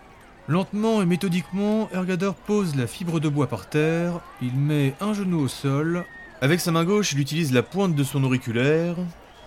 Lentement 0.47 1.01
et 1.01 1.05
méthodiquement, 1.07 1.89
Ergador 1.91 2.35
pose 2.35 2.75
la 2.75 2.85
fibre 2.85 3.19
de 3.19 3.29
bois 3.29 3.47
par 3.47 3.67
terre, 3.67 4.19
il 4.43 4.53
met 4.53 4.93
un 5.01 5.13
genou 5.13 5.39
au 5.39 5.47
sol, 5.47 6.05
avec 6.41 6.59
sa 6.59 6.71
main 6.71 6.85
gauche 6.85 7.13
il 7.13 7.19
utilise 7.19 7.53
la 7.53 7.63
pointe 7.63 7.95
de 7.95 8.03
son 8.03 8.23
auriculaire, 8.23 8.95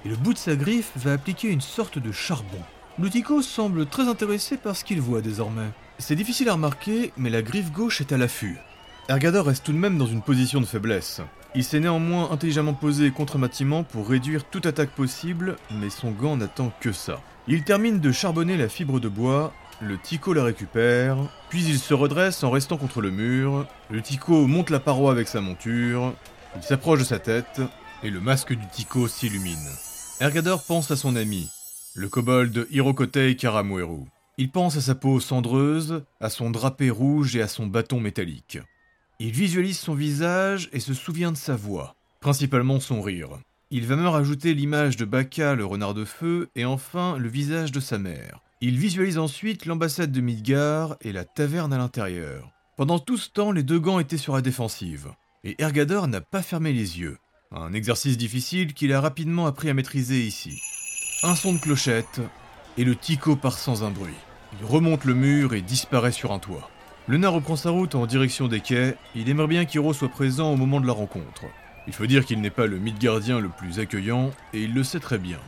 et 0.04 0.08
le 0.08 0.16
bout 0.16 0.32
de 0.32 0.38
sa 0.38 0.56
griffe 0.56 0.92
va 0.96 1.12
appliquer 1.12 1.48
une 1.48 1.60
sorte 1.60 1.98
de 1.98 2.12
charbon. 2.12 2.60
Le 2.98 3.10
Tico 3.10 3.42
semble 3.42 3.86
très 3.86 4.08
intéressé 4.08 4.56
par 4.56 4.76
ce 4.76 4.84
qu'il 4.84 5.00
voit 5.00 5.20
désormais. 5.20 5.70
C'est 5.98 6.14
difficile 6.14 6.48
à 6.48 6.54
remarquer, 6.54 7.12
mais 7.16 7.30
la 7.30 7.42
griffe 7.42 7.72
gauche 7.72 8.00
est 8.00 8.12
à 8.12 8.16
l'affût. 8.16 8.58
Ergador 9.08 9.46
reste 9.46 9.64
tout 9.64 9.72
de 9.72 9.78
même 9.78 9.98
dans 9.98 10.06
une 10.06 10.22
position 10.22 10.60
de 10.60 10.66
faiblesse. 10.66 11.20
Il 11.54 11.64
s'est 11.64 11.80
néanmoins 11.80 12.30
intelligemment 12.30 12.72
posé 12.72 13.10
contre 13.10 13.36
un 13.36 13.40
bâtiment 13.40 13.82
pour 13.82 14.08
réduire 14.08 14.44
toute 14.44 14.66
attaque 14.66 14.90
possible, 14.90 15.56
mais 15.70 15.90
son 15.90 16.10
gant 16.10 16.36
n'attend 16.36 16.72
que 16.80 16.92
ça. 16.92 17.20
Il 17.46 17.64
termine 17.64 18.00
de 18.00 18.12
charbonner 18.12 18.56
la 18.56 18.68
fibre 18.68 19.00
de 19.00 19.08
bois, 19.08 19.52
le 19.80 19.98
Tico 19.98 20.32
la 20.32 20.44
récupère, 20.44 21.16
puis 21.48 21.64
il 21.64 21.78
se 21.78 21.94
redresse 21.94 22.42
en 22.42 22.50
restant 22.50 22.76
contre 22.76 23.00
le 23.00 23.10
mur, 23.10 23.66
le 23.90 24.00
Tico 24.00 24.46
monte 24.46 24.70
la 24.70 24.80
paroi 24.80 25.12
avec 25.12 25.28
sa 25.28 25.40
monture, 25.40 26.14
il 26.56 26.62
s'approche 26.62 27.00
de 27.00 27.04
sa 27.04 27.18
tête, 27.18 27.60
et 28.02 28.10
le 28.10 28.20
masque 28.20 28.54
du 28.54 28.66
Tico 28.68 29.06
s'illumine. 29.08 29.68
Ergador 30.24 30.64
pense 30.64 30.90
à 30.90 30.96
son 30.96 31.16
ami, 31.16 31.50
le 31.94 32.08
kobold 32.08 32.66
Hirokotei 32.70 33.36
Karamueru. 33.36 34.06
Il 34.38 34.50
pense 34.50 34.74
à 34.78 34.80
sa 34.80 34.94
peau 34.94 35.20
cendreuse, 35.20 36.02
à 36.18 36.30
son 36.30 36.50
drapé 36.50 36.88
rouge 36.88 37.36
et 37.36 37.42
à 37.42 37.46
son 37.46 37.66
bâton 37.66 38.00
métallique. 38.00 38.58
Il 39.20 39.32
visualise 39.32 39.78
son 39.78 39.92
visage 39.92 40.70
et 40.72 40.80
se 40.80 40.94
souvient 40.94 41.30
de 41.30 41.36
sa 41.36 41.56
voix, 41.56 41.94
principalement 42.20 42.80
son 42.80 43.02
rire. 43.02 43.38
Il 43.70 43.84
va 43.84 43.96
même 43.96 44.06
rajouter 44.06 44.54
l'image 44.54 44.96
de 44.96 45.04
Baka, 45.04 45.54
le 45.54 45.66
renard 45.66 45.92
de 45.92 46.06
feu, 46.06 46.48
et 46.56 46.64
enfin 46.64 47.18
le 47.18 47.28
visage 47.28 47.70
de 47.70 47.80
sa 47.80 47.98
mère. 47.98 48.40
Il 48.62 48.78
visualise 48.78 49.18
ensuite 49.18 49.66
l'ambassade 49.66 50.10
de 50.10 50.22
Midgard 50.22 50.96
et 51.02 51.12
la 51.12 51.26
taverne 51.26 51.74
à 51.74 51.76
l'intérieur. 51.76 52.50
Pendant 52.78 52.98
tout 52.98 53.18
ce 53.18 53.28
temps, 53.28 53.52
les 53.52 53.62
deux 53.62 53.78
gants 53.78 53.98
étaient 53.98 54.16
sur 54.16 54.34
la 54.34 54.40
défensive, 54.40 55.10
et 55.44 55.54
Ergador 55.58 56.08
n'a 56.08 56.22
pas 56.22 56.40
fermé 56.40 56.72
les 56.72 56.98
yeux. 56.98 57.18
Un 57.52 57.72
exercice 57.72 58.16
difficile 58.16 58.74
qu'il 58.74 58.92
a 58.92 59.00
rapidement 59.00 59.46
appris 59.46 59.68
à 59.70 59.74
maîtriser 59.74 60.20
ici. 60.20 60.60
Un 61.22 61.34
son 61.34 61.52
de 61.54 61.58
clochette, 61.58 62.20
et 62.76 62.84
le 62.84 62.96
Tico 62.96 63.36
part 63.36 63.58
sans 63.58 63.84
un 63.84 63.90
bruit. 63.90 64.14
Il 64.60 64.66
remonte 64.66 65.04
le 65.04 65.14
mur 65.14 65.54
et 65.54 65.62
disparaît 65.62 66.12
sur 66.12 66.32
un 66.32 66.38
toit. 66.38 66.70
Le 67.06 67.18
nain 67.18 67.28
reprend 67.28 67.56
sa 67.56 67.70
route 67.70 67.94
en 67.94 68.06
direction 68.06 68.48
des 68.48 68.60
quais, 68.60 68.96
il 69.14 69.28
aimerait 69.28 69.46
bien 69.46 69.64
qu'Hiro 69.64 69.92
soit 69.92 70.08
présent 70.08 70.52
au 70.52 70.56
moment 70.56 70.80
de 70.80 70.86
la 70.86 70.92
rencontre. 70.92 71.44
Il 71.86 71.92
faut 71.92 72.06
dire 72.06 72.24
qu'il 72.24 72.40
n'est 72.40 72.50
pas 72.50 72.66
le 72.66 72.78
Midgardien 72.78 73.40
le 73.40 73.50
plus 73.50 73.78
accueillant, 73.78 74.30
et 74.52 74.62
il 74.62 74.74
le 74.74 74.82
sait 74.82 75.00
très 75.00 75.18
bien. 75.18 75.38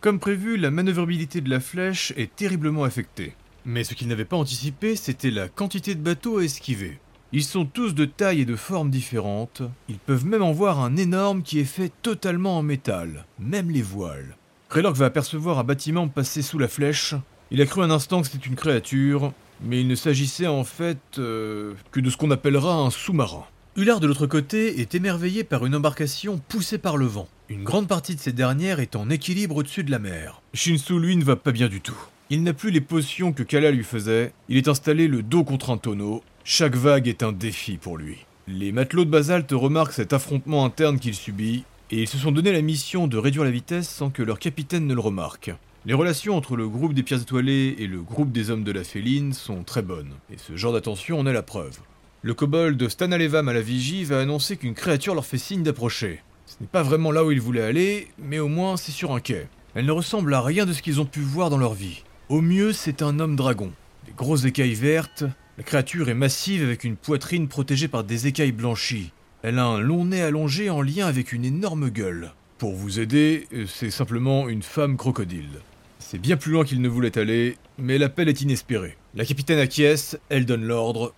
Comme 0.00 0.18
prévu, 0.18 0.56
la 0.56 0.70
manœuvrabilité 0.70 1.40
de 1.40 1.50
la 1.50 1.60
flèche 1.60 2.12
est 2.16 2.34
terriblement 2.34 2.84
affectée. 2.84 3.34
Mais 3.64 3.84
ce 3.84 3.94
qu'il 3.94 4.08
n'avait 4.08 4.24
pas 4.24 4.36
anticipé, 4.36 4.96
c'était 4.96 5.30
la 5.30 5.48
quantité 5.48 5.94
de 5.94 6.00
bateaux 6.00 6.38
à 6.38 6.44
esquiver. 6.44 6.98
Ils 7.32 7.44
sont 7.44 7.64
tous 7.64 7.94
de 7.94 8.06
taille 8.06 8.40
et 8.40 8.44
de 8.44 8.56
forme 8.56 8.90
différentes, 8.90 9.62
ils 9.88 9.98
peuvent 9.98 10.26
même 10.26 10.42
en 10.42 10.50
voir 10.50 10.80
un 10.80 10.96
énorme 10.96 11.42
qui 11.42 11.60
est 11.60 11.64
fait 11.64 11.92
totalement 12.02 12.58
en 12.58 12.62
métal, 12.62 13.24
même 13.38 13.70
les 13.70 13.82
voiles. 13.82 14.36
Raylork 14.68 14.96
va 14.96 15.06
apercevoir 15.06 15.60
un 15.60 15.64
bâtiment 15.64 16.08
passer 16.08 16.42
sous 16.42 16.58
la 16.58 16.66
flèche. 16.66 17.14
Il 17.52 17.62
a 17.62 17.66
cru 17.66 17.82
un 17.82 17.90
instant 17.90 18.20
que 18.20 18.26
c'était 18.26 18.48
une 18.48 18.56
créature, 18.56 19.32
mais 19.62 19.80
il 19.80 19.86
ne 19.86 19.94
s'agissait 19.94 20.48
en 20.48 20.64
fait 20.64 20.98
euh, 21.18 21.74
que 21.92 22.00
de 22.00 22.10
ce 22.10 22.16
qu'on 22.16 22.32
appellera 22.32 22.74
un 22.74 22.90
sous-marin. 22.90 23.44
Hullard 23.76 24.00
de 24.00 24.08
l'autre 24.08 24.26
côté 24.26 24.80
est 24.80 24.96
émerveillé 24.96 25.44
par 25.44 25.64
une 25.64 25.76
embarcation 25.76 26.40
poussée 26.48 26.78
par 26.78 26.96
le 26.96 27.06
vent. 27.06 27.28
Une 27.48 27.62
grande 27.62 27.86
partie 27.86 28.16
de 28.16 28.20
cette 28.20 28.34
dernière 28.34 28.80
est 28.80 28.96
en 28.96 29.08
équilibre 29.08 29.56
au-dessus 29.56 29.84
de 29.84 29.92
la 29.92 30.00
mer. 30.00 30.42
Shinsu 30.52 30.98
lui 30.98 31.16
ne 31.16 31.22
va 31.22 31.36
pas 31.36 31.52
bien 31.52 31.68
du 31.68 31.80
tout. 31.80 31.96
Il 32.32 32.42
n'a 32.42 32.52
plus 32.52 32.70
les 32.70 32.80
potions 32.80 33.32
que 33.32 33.42
Kala 33.42 33.72
lui 33.72 33.82
faisait, 33.82 34.32
il 34.48 34.56
est 34.56 34.68
installé 34.68 35.08
le 35.08 35.22
dos 35.22 35.42
contre 35.42 35.70
un 35.70 35.78
tonneau, 35.78 36.22
chaque 36.44 36.74
vague 36.74 37.06
est 37.06 37.22
un 37.22 37.32
défi 37.32 37.76
pour 37.76 37.98
lui. 37.98 38.24
Les 38.48 38.72
matelots 38.72 39.04
de 39.04 39.10
basalte 39.10 39.52
remarquent 39.52 39.92
cet 39.92 40.12
affrontement 40.12 40.64
interne 40.64 40.98
qu'il 40.98 41.14
subit, 41.14 41.64
et 41.90 42.02
ils 42.02 42.08
se 42.08 42.18
sont 42.18 42.32
donné 42.32 42.52
la 42.52 42.62
mission 42.62 43.06
de 43.06 43.18
réduire 43.18 43.44
la 43.44 43.50
vitesse 43.50 43.88
sans 43.88 44.10
que 44.10 44.22
leur 44.22 44.38
capitaine 44.38 44.86
ne 44.86 44.94
le 44.94 45.00
remarque. 45.00 45.52
Les 45.86 45.94
relations 45.94 46.36
entre 46.36 46.56
le 46.56 46.68
groupe 46.68 46.94
des 46.94 47.02
pierres 47.02 47.22
étoilées 47.22 47.76
et 47.78 47.86
le 47.86 48.00
groupe 48.00 48.32
des 48.32 48.50
hommes 48.50 48.64
de 48.64 48.72
la 48.72 48.84
féline 48.84 49.32
sont 49.32 49.62
très 49.64 49.82
bonnes, 49.82 50.12
et 50.32 50.38
ce 50.38 50.56
genre 50.56 50.72
d'attention 50.72 51.18
en 51.18 51.26
est 51.26 51.32
la 51.32 51.42
preuve. 51.42 51.78
Le 52.22 52.34
kobold 52.34 52.76
de 52.76 52.88
Stanalevam 52.88 53.48
à 53.48 53.52
la 53.52 53.62
vigie 53.62 54.04
va 54.04 54.20
annoncer 54.20 54.56
qu'une 54.56 54.74
créature 54.74 55.14
leur 55.14 55.24
fait 55.24 55.38
signe 55.38 55.62
d'approcher. 55.62 56.22
Ce 56.46 56.56
n'est 56.60 56.68
pas 56.68 56.82
vraiment 56.82 57.12
là 57.12 57.24
où 57.24 57.30
ils 57.30 57.40
voulaient 57.40 57.62
aller, 57.62 58.08
mais 58.18 58.38
au 58.38 58.48
moins 58.48 58.76
c'est 58.76 58.92
sur 58.92 59.12
un 59.12 59.20
quai. 59.20 59.46
Elle 59.74 59.86
ne 59.86 59.92
ressemble 59.92 60.34
à 60.34 60.40
rien 60.40 60.66
de 60.66 60.72
ce 60.72 60.82
qu'ils 60.82 61.00
ont 61.00 61.06
pu 61.06 61.20
voir 61.20 61.50
dans 61.50 61.58
leur 61.58 61.74
vie. 61.74 62.02
Au 62.28 62.40
mieux, 62.40 62.72
c'est 62.72 63.02
un 63.02 63.20
homme 63.20 63.36
dragon. 63.36 63.72
Des 64.06 64.12
grosses 64.12 64.44
écailles 64.44 64.74
vertes, 64.74 65.24
la 65.60 65.64
créature 65.64 66.08
est 66.08 66.14
massive 66.14 66.62
avec 66.62 66.84
une 66.84 66.96
poitrine 66.96 67.46
protégée 67.46 67.86
par 67.86 68.02
des 68.02 68.26
écailles 68.26 68.50
blanchies. 68.50 69.12
Elle 69.42 69.58
a 69.58 69.66
un 69.66 69.78
long 69.78 70.06
nez 70.06 70.22
allongé 70.22 70.70
en 70.70 70.80
lien 70.80 71.06
avec 71.06 71.34
une 71.34 71.44
énorme 71.44 71.90
gueule. 71.90 72.32
Pour 72.56 72.74
vous 72.74 72.98
aider, 72.98 73.46
c'est 73.66 73.90
simplement 73.90 74.48
une 74.48 74.62
femme 74.62 74.96
crocodile. 74.96 75.60
C'est 75.98 76.18
bien 76.18 76.38
plus 76.38 76.52
loin 76.52 76.64
qu'il 76.64 76.80
ne 76.80 76.88
voulait 76.88 77.18
aller, 77.18 77.58
mais 77.76 77.98
l'appel 77.98 78.30
est 78.30 78.40
inespéré. 78.40 78.96
La 79.14 79.26
capitaine 79.26 79.58
acquiesce, 79.58 80.18
elle 80.30 80.46
donne 80.46 80.64
l'ordre, 80.64 81.12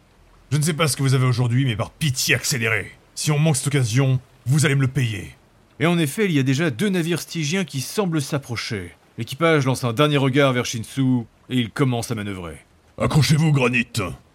Je 0.50 0.56
ne 0.56 0.62
sais 0.62 0.74
pas 0.74 0.88
ce 0.88 0.96
que 0.96 1.04
vous 1.04 1.14
avez 1.14 1.26
aujourd'hui, 1.26 1.64
mais 1.64 1.76
par 1.76 1.92
pitié 1.92 2.34
accélérez. 2.34 2.90
Si 3.14 3.30
on 3.30 3.38
manque 3.38 3.54
cette 3.54 3.68
occasion, 3.68 4.18
vous 4.46 4.66
allez 4.66 4.74
me 4.74 4.80
le 4.80 4.88
payer. 4.88 5.36
Et 5.78 5.86
en 5.86 6.00
effet, 6.00 6.24
il 6.24 6.32
y 6.32 6.40
a 6.40 6.42
déjà 6.42 6.70
deux 6.70 6.88
navires 6.88 7.20
stygiens 7.20 7.64
qui 7.64 7.80
semblent 7.80 8.20
s'approcher. 8.20 8.90
L'équipage 9.18 9.66
lance 9.66 9.84
un 9.84 9.92
dernier 9.92 10.16
regard 10.16 10.52
vers 10.52 10.66
Shinsu 10.66 11.26
et 11.48 11.58
il 11.58 11.70
commence 11.70 12.10
à 12.10 12.16
manœuvrer. 12.16 12.56
Accrochez-vous, 12.98 13.52
Granit. 13.52 13.86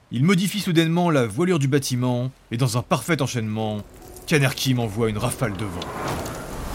Il 0.10 0.24
modifie 0.24 0.62
soudainement 0.62 1.10
la 1.10 1.28
voilure 1.28 1.60
du 1.60 1.68
bâtiment 1.68 2.32
et 2.52 2.56
dans 2.56 2.78
un 2.78 2.82
parfait 2.82 3.22
enchaînement, 3.22 3.80
Kanerkim 4.26 4.80
envoie 4.80 5.10
une 5.10 5.18
rafale 5.18 5.52
de 5.58 5.66
vent. 5.66 5.82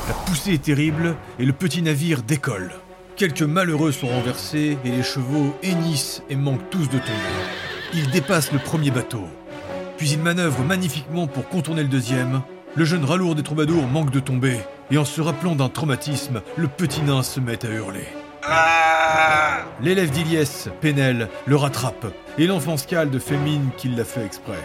La 0.07 0.12
poussée 0.12 0.53
est 0.53 0.62
terrible 0.62 1.17
et 1.39 1.47
le 1.47 1.55
petit 1.55 1.81
navire 1.81 2.23
décolle. 2.23 2.73
Quelques 3.17 3.41
malheureux 3.41 3.91
sont 3.91 4.09
renversés 4.09 4.77
et 4.85 4.91
les 4.91 5.03
chevaux 5.03 5.57
hennissent 5.62 6.23
et 6.29 6.37
manquent 6.37 6.69
tous 6.69 6.91
de 6.91 6.99
tomber. 6.99 7.12
Il 7.95 8.11
dépasse 8.11 8.53
le 8.53 8.59
premier 8.59 8.91
bateau. 8.91 9.25
Puis 9.97 10.11
il 10.11 10.19
manœuvre 10.19 10.62
magnifiquement 10.62 11.27
pour 11.27 11.49
contourner 11.49 11.85
le 11.85 11.89
deuxième. 11.89 12.43
Le 12.75 12.85
jeune 12.85 13.05
ralourd 13.05 13.35
des 13.35 13.43
troubadours 13.43 13.87
manque 13.87 14.11
de 14.11 14.21
tomber. 14.21 14.59
Et 14.91 14.99
en 14.99 15.07
se 15.07 15.23
rappelant 15.23 15.55
d'un 15.55 15.71
traumatisme, 15.71 16.43
le 16.59 16.69
petit 16.69 17.01
nain 17.01 17.23
se 17.23 17.41
met 17.41 17.65
à 17.65 17.71
hurler. 17.71 18.09
L'élève 19.81 20.11
d'Iliès, 20.11 20.69
Pénel, 20.81 21.29
le 21.47 21.57
rattrape. 21.57 22.07
Et 22.39 22.47
l'enfant 22.47 22.77
scalde 22.77 23.19
fémine 23.19 23.71
qui 23.77 23.89
l'a 23.89 24.05
fait 24.05 24.25
exprès. 24.25 24.59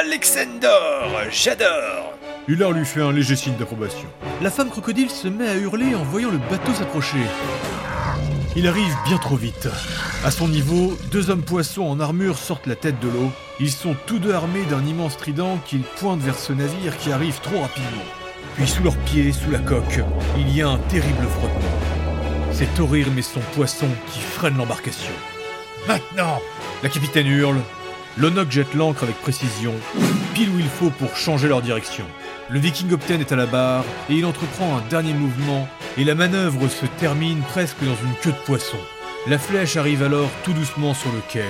Alexandor, 0.00 1.10
j'adore 1.30 2.14
Hullard 2.48 2.72
lui 2.72 2.84
fait 2.84 3.00
un 3.00 3.12
léger 3.12 3.34
signe 3.34 3.56
d'approbation. 3.56 4.08
La 4.40 4.50
femme 4.50 4.70
crocodile 4.70 5.10
se 5.10 5.26
met 5.26 5.48
à 5.48 5.56
hurler 5.56 5.94
en 5.94 6.04
voyant 6.04 6.30
le 6.30 6.38
bateau 6.38 6.72
s'approcher. 6.74 7.18
Il 8.54 8.68
arrive 8.68 8.94
bien 9.04 9.18
trop 9.18 9.36
vite. 9.36 9.68
À 10.24 10.30
son 10.30 10.48
niveau, 10.48 10.96
deux 11.10 11.30
hommes 11.30 11.42
poissons 11.42 11.82
en 11.82 11.98
armure 11.98 12.38
sortent 12.38 12.66
la 12.66 12.76
tête 12.76 13.00
de 13.00 13.08
l'eau. 13.08 13.30
Ils 13.58 13.70
sont 13.70 13.96
tous 14.06 14.18
deux 14.18 14.32
armés 14.32 14.64
d'un 14.70 14.84
immense 14.84 15.16
trident 15.16 15.58
qu'ils 15.66 15.82
pointent 15.82 16.22
vers 16.22 16.38
ce 16.38 16.52
navire 16.52 16.96
qui 16.98 17.10
arrive 17.10 17.40
trop 17.40 17.60
rapidement. 17.60 18.04
Puis 18.54 18.66
sous 18.66 18.82
leurs 18.82 18.96
pieds, 18.98 19.32
sous 19.32 19.50
la 19.50 19.58
coque, 19.58 20.00
il 20.38 20.56
y 20.56 20.62
a 20.62 20.68
un 20.68 20.78
terrible 20.78 21.26
frottement. 21.26 21.85
C'est 22.58 22.72
Thorir 22.74 23.06
et 23.14 23.20
son 23.20 23.40
poisson 23.54 23.86
qui 24.10 24.18
freinent 24.18 24.56
l'embarcation. 24.56 25.12
Maintenant 25.86 26.40
La 26.82 26.88
capitaine 26.88 27.26
hurle. 27.26 27.60
L'Onok 28.16 28.50
jette 28.50 28.72
l'ancre 28.72 29.02
avec 29.02 29.16
précision, 29.16 29.74
pile 30.32 30.48
où 30.48 30.58
il 30.58 30.68
faut 30.68 30.88
pour 30.88 31.14
changer 31.16 31.48
leur 31.48 31.60
direction. 31.60 32.06
Le 32.48 32.58
Viking 32.58 32.90
Opten 32.92 33.20
est 33.20 33.30
à 33.30 33.36
la 33.36 33.44
barre 33.44 33.84
et 34.08 34.14
il 34.14 34.24
entreprend 34.24 34.78
un 34.78 34.80
dernier 34.88 35.12
mouvement 35.12 35.68
et 35.98 36.04
la 36.04 36.14
manœuvre 36.14 36.66
se 36.68 36.86
termine 36.98 37.42
presque 37.42 37.84
dans 37.84 37.94
une 37.94 38.14
queue 38.22 38.32
de 38.32 38.46
poisson. 38.46 38.78
La 39.26 39.38
flèche 39.38 39.76
arrive 39.76 40.02
alors 40.02 40.30
tout 40.42 40.54
doucement 40.54 40.94
sur 40.94 41.12
le 41.12 41.20
quai 41.28 41.44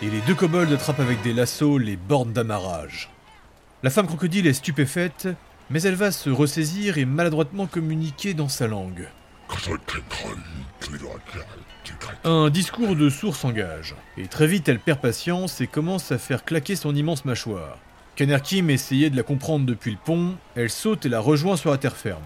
et 0.00 0.08
les 0.08 0.22
deux 0.22 0.34
kobolds 0.34 0.72
attrapent 0.72 1.00
avec 1.00 1.20
des 1.20 1.34
lassos 1.34 1.76
les 1.76 1.96
bornes 1.96 2.32
d'amarrage. 2.32 3.10
La 3.82 3.90
femme 3.90 4.06
crocodile 4.06 4.46
est 4.46 4.54
stupéfaite, 4.54 5.28
mais 5.68 5.82
elle 5.82 5.96
va 5.96 6.10
se 6.12 6.30
ressaisir 6.30 6.96
et 6.96 7.04
maladroitement 7.04 7.66
communiquer 7.66 8.32
dans 8.32 8.48
sa 8.48 8.66
langue. 8.66 9.06
Un 12.24 12.50
discours 12.50 12.96
de 12.96 13.08
sourd 13.08 13.36
s'engage, 13.36 13.94
et 14.16 14.26
très 14.26 14.46
vite 14.46 14.68
elle 14.68 14.80
perd 14.80 15.00
patience 15.00 15.60
et 15.60 15.66
commence 15.66 16.12
à 16.12 16.18
faire 16.18 16.44
claquer 16.44 16.76
son 16.76 16.94
immense 16.94 17.24
mâchoire. 17.24 17.78
Kanerkim 18.16 18.70
essayait 18.70 19.10
de 19.10 19.16
la 19.16 19.22
comprendre 19.22 19.66
depuis 19.66 19.90
le 19.90 19.98
pont, 20.02 20.36
elle 20.54 20.70
saute 20.70 21.06
et 21.06 21.08
la 21.08 21.20
rejoint 21.20 21.56
sur 21.56 21.70
la 21.70 21.78
terre 21.78 21.96
ferme. 21.96 22.22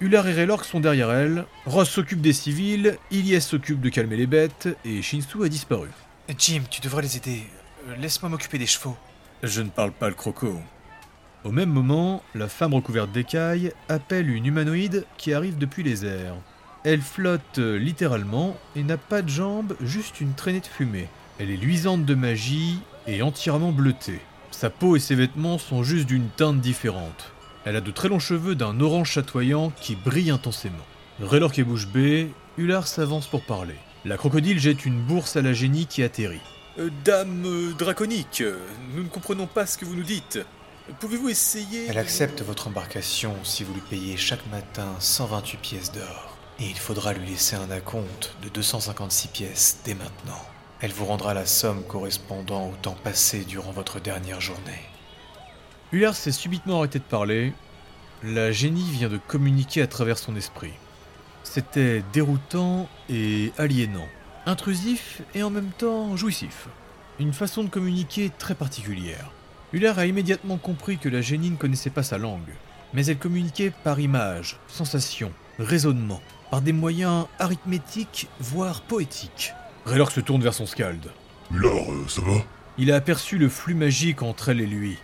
Ular 0.00 0.26
et 0.28 0.32
Raylork 0.32 0.64
sont 0.64 0.80
derrière 0.80 1.10
elle, 1.12 1.44
Ross 1.64 1.88
s'occupe 1.88 2.20
des 2.20 2.32
civils, 2.32 2.98
Ilyes 3.10 3.40
s'occupe 3.40 3.80
de 3.80 3.88
calmer 3.88 4.16
les 4.16 4.26
bêtes, 4.26 4.68
et 4.84 5.00
Shinsu 5.02 5.44
a 5.44 5.48
disparu. 5.48 5.88
Jim, 6.36 6.62
tu 6.70 6.80
devrais 6.80 7.02
les 7.02 7.16
aider. 7.16 7.42
Euh, 7.88 7.96
Laisse-moi 7.96 8.28
m'occuper 8.28 8.58
des 8.58 8.66
chevaux. 8.66 8.96
Je 9.42 9.62
ne 9.62 9.68
parle 9.68 9.92
pas 9.92 10.08
le 10.08 10.14
croco. 10.14 10.60
Au 11.44 11.52
même 11.52 11.70
moment, 11.70 12.22
la 12.34 12.48
femme 12.48 12.74
recouverte 12.74 13.12
d'écailles 13.12 13.72
appelle 13.88 14.28
une 14.28 14.46
humanoïde 14.46 15.06
qui 15.16 15.32
arrive 15.32 15.56
depuis 15.56 15.82
les 15.82 16.04
airs. 16.04 16.34
Elle 16.88 17.02
flotte 17.02 17.58
euh, 17.58 17.78
littéralement 17.78 18.56
et 18.76 18.84
n'a 18.84 18.96
pas 18.96 19.20
de 19.20 19.28
jambes, 19.28 19.74
juste 19.80 20.20
une 20.20 20.34
traînée 20.34 20.60
de 20.60 20.66
fumée. 20.66 21.08
Elle 21.40 21.50
est 21.50 21.56
luisante 21.56 22.04
de 22.04 22.14
magie 22.14 22.78
et 23.08 23.22
entièrement 23.22 23.72
bleutée. 23.72 24.20
Sa 24.52 24.70
peau 24.70 24.94
et 24.94 25.00
ses 25.00 25.16
vêtements 25.16 25.58
sont 25.58 25.82
juste 25.82 26.06
d'une 26.06 26.28
teinte 26.28 26.60
différente. 26.60 27.32
Elle 27.64 27.74
a 27.74 27.80
de 27.80 27.90
très 27.90 28.08
longs 28.08 28.20
cheveux 28.20 28.54
d'un 28.54 28.78
orange 28.78 29.10
chatoyant 29.10 29.72
qui 29.80 29.96
brille 29.96 30.30
intensément. 30.30 30.76
Raylork 31.20 31.58
est 31.58 31.64
bouche 31.64 31.88
bée, 31.88 32.30
Ular 32.56 32.86
s'avance 32.86 33.26
pour 33.26 33.42
parler. 33.42 33.74
La 34.04 34.16
crocodile 34.16 34.60
jette 34.60 34.86
une 34.86 35.02
bourse 35.02 35.34
à 35.34 35.42
la 35.42 35.54
génie 35.54 35.86
qui 35.86 36.04
atterrit. 36.04 36.38
Euh, 36.78 36.90
dame 37.04 37.46
euh, 37.46 37.72
draconique, 37.72 38.44
nous 38.94 39.02
ne 39.02 39.08
comprenons 39.08 39.48
pas 39.48 39.66
ce 39.66 39.76
que 39.76 39.84
vous 39.84 39.96
nous 39.96 40.04
dites. 40.04 40.38
Pouvez-vous 41.00 41.30
essayer 41.30 41.86
Elle 41.88 41.98
accepte 41.98 42.42
votre 42.42 42.68
embarcation 42.68 43.34
si 43.42 43.64
vous 43.64 43.74
lui 43.74 43.82
payez 43.90 44.16
chaque 44.16 44.48
matin 44.52 44.86
128 45.00 45.56
pièces 45.56 45.90
d'or. 45.90 46.35
Et 46.58 46.64
il 46.64 46.78
faudra 46.78 47.12
lui 47.12 47.26
laisser 47.26 47.54
un 47.56 47.70
acompte 47.70 48.34
de 48.42 48.48
256 48.48 49.28
pièces 49.28 49.80
dès 49.84 49.94
maintenant. 49.94 50.40
Elle 50.80 50.92
vous 50.92 51.04
rendra 51.04 51.34
la 51.34 51.44
somme 51.44 51.82
correspondant 51.84 52.68
au 52.68 52.74
temps 52.80 52.96
passé 53.04 53.44
durant 53.44 53.72
votre 53.72 54.00
dernière 54.00 54.40
journée. 54.40 54.80
Ular 55.92 56.14
s'est 56.14 56.32
subitement 56.32 56.78
arrêté 56.78 56.98
de 56.98 57.04
parler. 57.04 57.52
La 58.22 58.52
génie 58.52 58.90
vient 58.90 59.08
de 59.08 59.18
communiquer 59.18 59.82
à 59.82 59.86
travers 59.86 60.18
son 60.18 60.34
esprit. 60.34 60.72
C'était 61.44 62.02
déroutant 62.12 62.88
et 63.08 63.52
aliénant. 63.58 64.08
Intrusif 64.46 65.22
et 65.34 65.42
en 65.42 65.50
même 65.50 65.70
temps 65.76 66.16
jouissif. 66.16 66.68
Une 67.20 67.32
façon 67.32 67.64
de 67.64 67.68
communiquer 67.68 68.30
très 68.38 68.54
particulière. 68.54 69.30
Huller 69.72 69.92
a 69.98 70.06
immédiatement 70.06 70.56
compris 70.56 70.96
que 70.96 71.08
la 71.08 71.20
génie 71.20 71.50
ne 71.50 71.56
connaissait 71.56 71.90
pas 71.90 72.02
sa 72.02 72.18
langue, 72.18 72.54
mais 72.94 73.06
elle 73.06 73.18
communiquait 73.18 73.72
par 73.84 74.00
images, 74.00 74.58
sensations, 74.68 75.32
raisonnement, 75.58 76.20
par 76.50 76.62
des 76.62 76.72
moyens 76.72 77.26
arithmétiques, 77.38 78.28
voire 78.40 78.82
poétiques. 78.82 79.52
Raylor 79.84 80.10
se 80.10 80.20
tourne 80.20 80.42
vers 80.42 80.54
son 80.54 80.66
scald. 80.66 81.10
Hullard, 81.52 81.90
euh, 81.90 82.08
ça 82.08 82.22
va? 82.22 82.42
Il 82.78 82.90
a 82.92 82.96
aperçu 82.96 83.38
le 83.38 83.48
flux 83.48 83.74
magique 83.74 84.22
entre 84.22 84.50
elle 84.50 84.60
et 84.60 84.66
lui. 84.66 84.98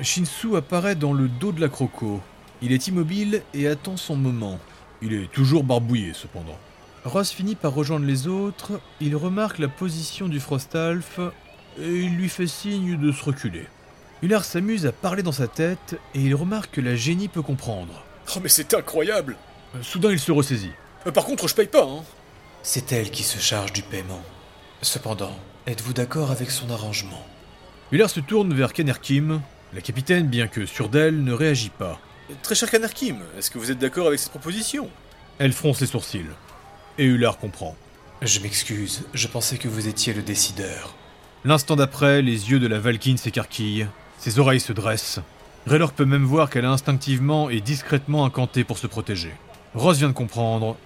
Shinsu 0.00 0.56
apparaît 0.56 0.94
dans 0.94 1.12
le 1.12 1.28
dos 1.28 1.52
de 1.52 1.60
la 1.60 1.68
croco. 1.68 2.20
Il 2.62 2.72
est 2.72 2.86
immobile 2.86 3.42
et 3.54 3.66
attend 3.66 3.96
son 3.96 4.16
moment. 4.16 4.58
Il 5.02 5.12
est 5.12 5.30
toujours 5.30 5.64
barbouillé 5.64 6.12
cependant. 6.14 6.58
Ross 7.04 7.30
finit 7.30 7.54
par 7.54 7.74
rejoindre 7.74 8.06
les 8.06 8.26
autres, 8.26 8.80
il 9.00 9.14
remarque 9.14 9.58
la 9.58 9.68
position 9.68 10.28
du 10.28 10.40
Frostalf 10.40 11.20
et 11.78 11.88
il 11.88 12.16
lui 12.16 12.28
fait 12.28 12.46
signe 12.46 12.98
de 12.98 13.12
se 13.12 13.24
reculer. 13.24 13.66
Hullard 14.22 14.44
s'amuse 14.44 14.86
à 14.86 14.92
parler 14.92 15.22
dans 15.22 15.32
sa 15.32 15.46
tête 15.46 16.00
et 16.14 16.20
il 16.20 16.34
remarque 16.34 16.72
que 16.72 16.80
la 16.80 16.96
génie 16.96 17.28
peut 17.28 17.42
comprendre. 17.42 18.02
Oh 18.34 18.40
mais 18.42 18.48
c'est 18.48 18.74
incroyable 18.74 19.36
Soudain 19.82 20.12
il 20.12 20.18
se 20.20 20.32
ressaisit. 20.32 20.72
Euh, 21.06 21.12
Par 21.12 21.24
contre, 21.24 21.48
je 21.48 21.54
paye 21.54 21.66
pas, 21.66 21.84
hein 21.84 22.02
C'est 22.62 22.92
elle 22.92 23.10
qui 23.10 23.22
se 23.22 23.38
charge 23.38 23.72
du 23.72 23.82
paiement. 23.82 24.22
Cependant, 24.82 25.36
êtes-vous 25.66 25.92
d'accord 25.92 26.30
avec 26.30 26.50
son 26.50 26.70
arrangement? 26.70 27.24
Hullard 27.92 28.10
se 28.10 28.20
tourne 28.20 28.52
vers 28.54 28.72
Kanerkim. 28.72 29.40
La 29.72 29.80
capitaine, 29.80 30.26
bien 30.26 30.48
que 30.48 30.66
sûre 30.66 30.88
d'elle, 30.88 31.22
ne 31.22 31.32
réagit 31.32 31.70
pas. 31.70 32.00
Très 32.42 32.54
cher 32.54 32.70
Kanarkim, 32.70 33.18
est-ce 33.38 33.50
que 33.50 33.58
vous 33.58 33.70
êtes 33.70 33.78
d'accord 33.78 34.08
avec 34.08 34.18
cette 34.18 34.30
proposition? 34.30 34.90
Elle 35.38 35.52
fronce 35.52 35.80
les 35.80 35.86
sourcils. 35.86 36.26
Et 36.98 37.04
Hullard 37.04 37.38
comprend. 37.38 37.76
Je 38.22 38.40
m'excuse, 38.40 39.02
je 39.12 39.28
pensais 39.28 39.58
que 39.58 39.68
vous 39.68 39.86
étiez 39.86 40.14
le 40.14 40.22
décideur. 40.22 40.94
L'instant 41.44 41.76
d'après, 41.76 42.22
les 42.22 42.50
yeux 42.50 42.58
de 42.58 42.66
la 42.66 42.78
Valkyne 42.80 43.18
s'écarquillent, 43.18 43.86
ses 44.18 44.38
oreilles 44.38 44.60
se 44.60 44.72
dressent. 44.72 45.20
Raylor 45.66 45.92
peut 45.92 46.04
même 46.04 46.24
voir 46.24 46.48
qu'elle 46.48 46.64
a 46.64 46.70
instinctivement 46.70 47.50
et 47.50 47.60
discrètement 47.60 48.24
incanté 48.24 48.64
pour 48.64 48.78
se 48.78 48.86
protéger. 48.86 49.32
Ross 49.76 49.98
vient 49.98 50.08
de 50.08 50.14
comprendre. 50.14 50.76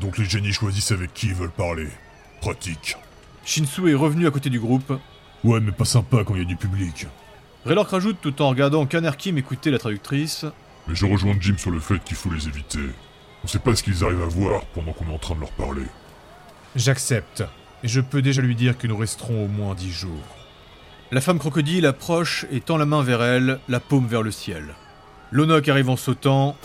Donc 0.00 0.18
les 0.18 0.24
génies 0.24 0.52
choisissent 0.52 0.90
avec 0.90 1.14
qui 1.14 1.28
ils 1.28 1.34
veulent 1.34 1.50
parler. 1.50 1.86
Pratique. 2.40 2.96
Shinsu 3.44 3.88
est 3.90 3.94
revenu 3.94 4.26
à 4.26 4.32
côté 4.32 4.50
du 4.50 4.58
groupe. 4.58 4.92
Ouais, 5.44 5.60
mais 5.60 5.70
pas 5.70 5.84
sympa 5.84 6.24
quand 6.24 6.34
il 6.34 6.42
y 6.42 6.44
a 6.44 6.48
du 6.48 6.56
public. 6.56 7.06
Raylor 7.64 7.86
rajoute 7.86 8.18
tout 8.20 8.42
en 8.42 8.48
regardant 8.48 8.86
Kanerkim 8.86 9.38
écouter 9.38 9.70
la 9.70 9.78
traductrice. 9.78 10.44
Mais 10.88 10.96
je 10.96 11.06
rejoins 11.06 11.36
Jim 11.40 11.54
sur 11.58 11.70
le 11.70 11.78
fait 11.78 12.02
qu'il 12.02 12.16
faut 12.16 12.30
les 12.30 12.48
éviter. 12.48 12.80
On 13.44 13.46
sait 13.46 13.60
pas 13.60 13.76
ce 13.76 13.84
qu'ils 13.84 14.02
arrivent 14.02 14.22
à 14.22 14.26
voir 14.26 14.62
pendant 14.74 14.92
qu'on 14.92 15.08
est 15.08 15.14
en 15.14 15.18
train 15.18 15.36
de 15.36 15.40
leur 15.40 15.52
parler. 15.52 15.86
J'accepte. 16.74 17.44
Et 17.84 17.88
je 17.88 18.00
peux 18.00 18.20
déjà 18.20 18.42
lui 18.42 18.56
dire 18.56 18.76
que 18.76 18.88
nous 18.88 18.96
resterons 18.96 19.44
au 19.44 19.48
moins 19.48 19.76
dix 19.76 19.92
jours. 19.92 20.36
La 21.12 21.20
femme 21.20 21.38
crocodile 21.38 21.86
approche 21.86 22.46
et 22.50 22.60
tend 22.60 22.78
la 22.78 22.86
main 22.86 23.02
vers 23.02 23.22
elle, 23.22 23.60
la 23.68 23.78
paume 23.78 24.08
vers 24.08 24.22
le 24.22 24.32
ciel. 24.32 24.74
Lonok 25.30 25.68
arrive 25.68 25.88
en 25.88 25.96
sautant. 25.96 26.56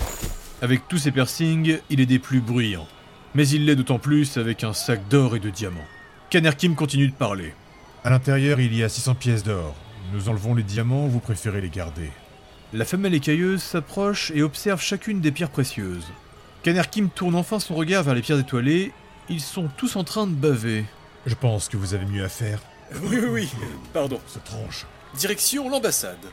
Avec 0.62 0.88
tous 0.88 0.98
ses 0.98 1.12
piercings, 1.12 1.80
il 1.90 2.00
est 2.00 2.06
des 2.06 2.20
plus 2.20 2.40
bruyants. 2.40 2.88
Mais 3.34 3.48
il 3.48 3.66
l'est 3.66 3.76
d'autant 3.76 4.00
plus 4.00 4.38
avec 4.38 4.64
un 4.64 4.74
sac 4.74 5.08
d'or 5.10 5.36
et 5.36 5.40
de 5.40 5.50
diamants. 5.50 5.86
Kanerkim 6.30 6.76
continue 6.76 7.10
de 7.10 7.14
parler. 7.14 7.54
À 8.06 8.10
l'intérieur, 8.10 8.60
il 8.60 8.74
y 8.74 8.84
a 8.84 8.90
600 8.90 9.16
pièces 9.16 9.44
d'or. 9.44 9.76
Nous 10.14 10.30
enlevons 10.30 10.56
les 10.56 10.64
diamants, 10.64 11.08
vous 11.08 11.20
préférez 11.20 11.60
les 11.60 11.70
garder. 11.70 12.10
La 12.72 12.86
femelle 12.86 13.14
écailleuse 13.14 13.62
s'approche 13.62 14.32
et 14.34 14.44
observe 14.44 14.82
chacune 14.82 15.20
des 15.20 15.32
pierres 15.32 15.50
précieuses. 15.50 16.08
Kanerkim 16.64 17.10
tourne 17.10 17.36
enfin 17.36 17.60
son 17.60 17.76
regard 17.76 18.04
vers 18.04 18.16
les 18.16 18.22
pierres 18.22 18.40
étoilées. 18.40 18.94
Ils 19.28 19.42
sont 19.42 19.70
tous 19.76 19.98
en 19.98 20.04
train 20.04 20.26
de 20.26 20.34
baver. 20.34 20.86
Je 21.26 21.36
pense 21.36 21.68
que 21.68 21.78
vous 21.78 21.94
avez 21.94 22.06
mieux 22.06 22.24
à 22.24 22.30
faire. 22.30 22.60
Oui, 23.04 23.18
oui, 23.22 23.28
oui, 23.30 23.50
pardon. 23.94 24.20
Ça 24.28 24.40
tranche. 24.40 24.86
Direction 25.16 25.70
l'ambassade. 25.70 26.26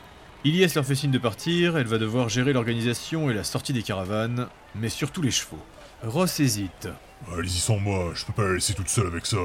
Ilias 0.45 0.73
leur 0.75 0.85
fait 0.85 0.95
signe 0.95 1.11
de 1.11 1.17
partir, 1.17 1.77
elle 1.77 1.87
va 1.87 1.97
devoir 1.97 2.27
gérer 2.27 2.51
l'organisation 2.51 3.29
et 3.29 3.33
la 3.33 3.45
sortie 3.45 3.71
des 3.71 3.81
caravanes, 3.81 4.47
mais 4.75 4.89
surtout 4.89 5.21
les 5.21 5.31
chevaux. 5.31 5.63
Ross 6.03 6.41
hésite. 6.41 6.89
Allez-y 7.33 7.59
sans 7.59 7.77
moi, 7.77 8.11
je 8.13 8.25
peux 8.25 8.33
pas 8.33 8.43
la 8.43 8.55
laisser 8.55 8.73
toute 8.73 8.89
seule 8.89 9.07
avec 9.07 9.25
ça. 9.25 9.37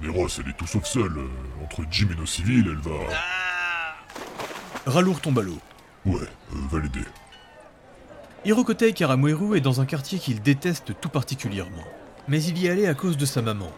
Mais 0.00 0.08
Ross, 0.08 0.40
elle 0.42 0.50
est 0.50 0.56
tout 0.56 0.66
sauf 0.66 0.86
seule. 0.86 1.18
euh, 1.18 1.64
entre 1.64 1.82
Jim 1.90 2.08
et 2.12 2.16
nos 2.16 2.24
civils, 2.24 2.64
elle 2.66 2.76
va... 2.76 2.98
Ralour 4.86 5.20
tombe 5.20 5.38
à 5.40 5.42
l'eau. 5.42 5.58
Ouais, 6.06 6.20
euh, 6.22 6.56
va 6.70 6.78
l'aider. 6.78 7.04
Hirokotei 8.46 8.94
Karamweru 8.94 9.58
est 9.58 9.60
dans 9.60 9.82
un 9.82 9.86
quartier 9.86 10.18
qu'il 10.18 10.40
déteste 10.40 10.92
tout 10.98 11.10
particulièrement. 11.10 11.84
Mais 12.26 12.42
il 12.42 12.58
y 12.58 12.68
allé 12.68 12.86
à 12.86 12.94
cause 12.94 13.18
de 13.18 13.26
sa 13.26 13.42
maman. 13.42 13.70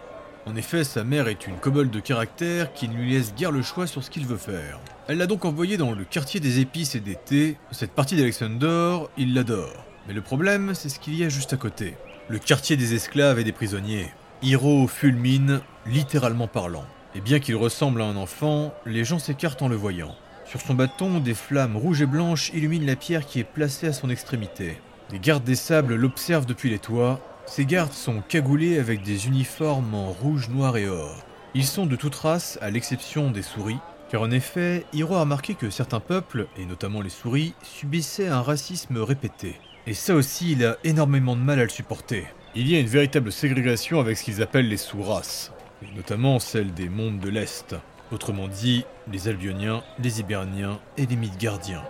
En 0.47 0.57
effet, 0.57 0.85
sa 0.85 1.05
mère 1.05 1.29
est 1.29 1.47
une 1.47 1.57
kobold 1.57 1.91
de 1.91 2.01
caractère 2.01 2.73
qui 2.73 2.89
ne 2.89 2.95
lui 2.95 3.13
laisse 3.13 3.35
guère 3.35 3.53
le 3.53 3.63
choix 3.63 3.87
sur 3.87 4.03
ce 4.03 4.11
qu'il 4.11 4.27
veut 4.27 4.39
faire. 4.39 4.81
Elle 5.07 5.19
l'a 5.19 5.27
donc 5.27 5.45
envoyé 5.45 5.77
dans 5.77 5.93
le 5.93 6.05
quartier 6.05 6.41
des 6.41 6.61
épices 6.61 6.95
et 6.95 7.01
des 7.01 7.15
thés. 7.17 7.57
Cette 7.73 7.93
partie 7.93 8.17
d'Alexander, 8.17 9.01
il 9.19 9.35
l'adore. 9.35 9.85
Mais 10.09 10.15
le 10.15 10.23
problème, 10.23 10.75
c'est 10.75 10.89
ce 10.89 10.99
qu'il 10.99 11.15
y 11.15 11.25
a 11.25 11.29
juste 11.29 11.53
à 11.53 11.57
côté. 11.57 11.95
Le 12.29 12.39
quartier 12.39 12.77
des 12.77 12.95
esclaves 12.95 13.39
et 13.39 13.45
des 13.45 13.53
prisonniers. 13.53 14.09
Hiro 14.43 14.87
fulmine, 14.87 15.61
littéralement 15.87 16.49
parlant. 16.49 16.87
Et 17.15 17.21
bien 17.21 17.39
qu'il 17.39 17.57
ressemble 17.57 18.01
à 18.01 18.07
un 18.07 18.17
enfant, 18.17 18.73
les 18.87 19.05
gens 19.05 19.19
s'écartent 19.19 19.63
en 19.63 19.69
le 19.69 19.77
voyant. 19.77 20.15
Sur 20.47 20.61
son 20.61 20.75
bâton, 20.75 21.21
des 21.21 21.35
flammes 21.35 21.77
rouges 21.77 22.03
et 22.03 22.07
blanches 22.07 22.51
illuminent 22.55 22.87
la 22.87 22.97
pierre 22.97 23.27
qui 23.27 23.41
est 23.41 23.45
placée 23.45 23.89
à 23.89 23.93
son 23.93 24.11
extrémité. 24.11 24.79
Les 25.13 25.19
gardes 25.19 25.45
des 25.45 25.55
sables 25.55 25.95
l'observent 25.97 26.47
depuis 26.47 26.71
les 26.71 26.79
toits. 26.79 27.21
Ces 27.51 27.67
gardes 27.67 27.93
sont 27.93 28.23
cagoulés 28.29 28.79
avec 28.79 29.03
des 29.03 29.27
uniformes 29.27 29.93
en 29.93 30.13
rouge, 30.13 30.49
noir 30.51 30.77
et 30.77 30.89
or. 30.89 31.17
Ils 31.55 31.67
sont 31.67 31.85
de 31.85 31.97
toute 31.97 32.15
race, 32.15 32.61
à 32.63 32.71
l'exception 32.71 33.33
des 33.33 33.43
souris, 33.43 33.81
car 34.09 34.23
en 34.23 34.31
effet, 34.31 34.87
Hiro 34.93 35.17
a 35.17 35.23
remarqué 35.23 35.55
que 35.55 35.69
certains 35.69 35.99
peuples, 35.99 36.47
et 36.57 36.65
notamment 36.65 37.01
les 37.01 37.11
souris, 37.11 37.55
subissaient 37.65 38.29
un 38.29 38.41
racisme 38.41 38.99
répété. 38.99 39.57
Et 39.89 39.95
ça 39.95 40.15
aussi, 40.15 40.53
il 40.53 40.65
a 40.65 40.77
énormément 40.85 41.35
de 41.35 41.41
mal 41.41 41.59
à 41.59 41.65
le 41.65 41.71
supporter. 41.71 42.29
Il 42.55 42.71
y 42.71 42.77
a 42.77 42.79
une 42.79 42.87
véritable 42.87 43.33
ségrégation 43.33 43.99
avec 43.99 44.17
ce 44.17 44.23
qu'ils 44.23 44.43
appellent 44.43 44.69
les 44.69 44.77
sous-races, 44.77 45.53
notamment 45.97 46.39
celle 46.39 46.73
des 46.73 46.89
mondes 46.89 47.19
de 47.19 47.31
l'Est. 47.31 47.75
Autrement 48.13 48.47
dit, 48.47 48.85
les 49.11 49.27
Albioniens, 49.27 49.83
les 49.99 50.21
Hiberniens 50.21 50.79
et 50.97 51.07
les 51.07 51.17
Midgardiens. 51.17 51.83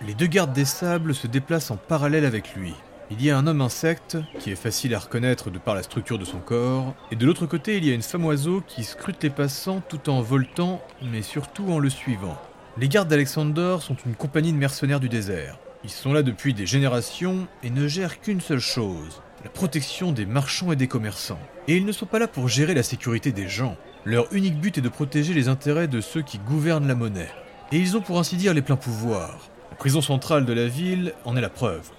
Les 0.00 0.14
deux 0.14 0.28
gardes 0.28 0.52
des 0.52 0.64
sables 0.64 1.12
se 1.12 1.26
déplacent 1.26 1.72
en 1.72 1.76
parallèle 1.76 2.24
avec 2.24 2.54
lui. 2.54 2.72
Il 3.10 3.24
y 3.24 3.30
a 3.30 3.38
un 3.38 3.46
homme 3.46 3.62
insecte, 3.62 4.18
qui 4.38 4.50
est 4.50 4.56
facile 4.56 4.94
à 4.94 4.98
reconnaître 4.98 5.50
de 5.50 5.58
par 5.58 5.74
la 5.74 5.82
structure 5.82 6.18
de 6.18 6.26
son 6.26 6.40
corps, 6.40 6.94
et 7.10 7.16
de 7.16 7.24
l'autre 7.24 7.46
côté 7.46 7.78
il 7.78 7.86
y 7.86 7.90
a 7.90 7.94
une 7.94 8.02
femme 8.02 8.26
oiseau 8.26 8.62
qui 8.66 8.84
scrute 8.84 9.22
les 9.22 9.30
passants 9.30 9.80
tout 9.88 10.10
en 10.10 10.20
voltant, 10.20 10.82
mais 11.10 11.22
surtout 11.22 11.72
en 11.72 11.78
le 11.78 11.88
suivant. 11.88 12.36
Les 12.76 12.86
gardes 12.86 13.08
d'Alexander 13.08 13.78
sont 13.80 13.96
une 14.04 14.14
compagnie 14.14 14.52
de 14.52 14.58
mercenaires 14.58 15.00
du 15.00 15.08
désert. 15.08 15.58
Ils 15.84 15.90
sont 15.90 16.12
là 16.12 16.22
depuis 16.22 16.52
des 16.52 16.66
générations 16.66 17.46
et 17.62 17.70
ne 17.70 17.88
gèrent 17.88 18.20
qu'une 18.20 18.42
seule 18.42 18.60
chose, 18.60 19.22
la 19.42 19.48
protection 19.48 20.12
des 20.12 20.26
marchands 20.26 20.70
et 20.70 20.76
des 20.76 20.86
commerçants. 20.86 21.40
Et 21.66 21.78
ils 21.78 21.86
ne 21.86 21.92
sont 21.92 22.04
pas 22.04 22.18
là 22.18 22.28
pour 22.28 22.48
gérer 22.48 22.74
la 22.74 22.82
sécurité 22.82 23.32
des 23.32 23.48
gens. 23.48 23.76
Leur 24.04 24.30
unique 24.34 24.60
but 24.60 24.76
est 24.76 24.82
de 24.82 24.88
protéger 24.90 25.32
les 25.32 25.48
intérêts 25.48 25.88
de 25.88 26.02
ceux 26.02 26.22
qui 26.22 26.38
gouvernent 26.38 26.86
la 26.86 26.94
monnaie. 26.94 27.30
Et 27.72 27.78
ils 27.78 27.96
ont 27.96 28.02
pour 28.02 28.18
ainsi 28.18 28.36
dire 28.36 28.52
les 28.52 28.62
pleins 28.62 28.76
pouvoirs. 28.76 29.48
La 29.70 29.76
prison 29.76 30.02
centrale 30.02 30.44
de 30.44 30.52
la 30.52 30.68
ville 30.68 31.14
en 31.24 31.38
est 31.38 31.40
la 31.40 31.48
preuve. 31.48 31.90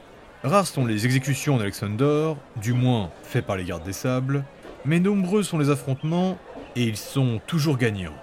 Rares 0.44 0.68
sont 0.68 0.86
les 0.86 1.06
exécutions 1.06 1.56
en 1.56 1.60
Alexander, 1.60 2.34
du 2.62 2.72
moins 2.72 3.12
faites 3.24 3.46
par 3.46 3.58
les 3.58 3.66
gardes 3.66 3.84
des 3.84 3.92
sables, 3.92 4.46
mais 4.86 5.02
nombreux 5.02 5.44
sont 5.44 5.58
les 5.58 5.70
affrontements 5.70 6.38
et 6.78 6.84
ils 6.84 6.96
sont 6.96 7.42
toujours 7.46 7.78
gagnants. 7.78 8.16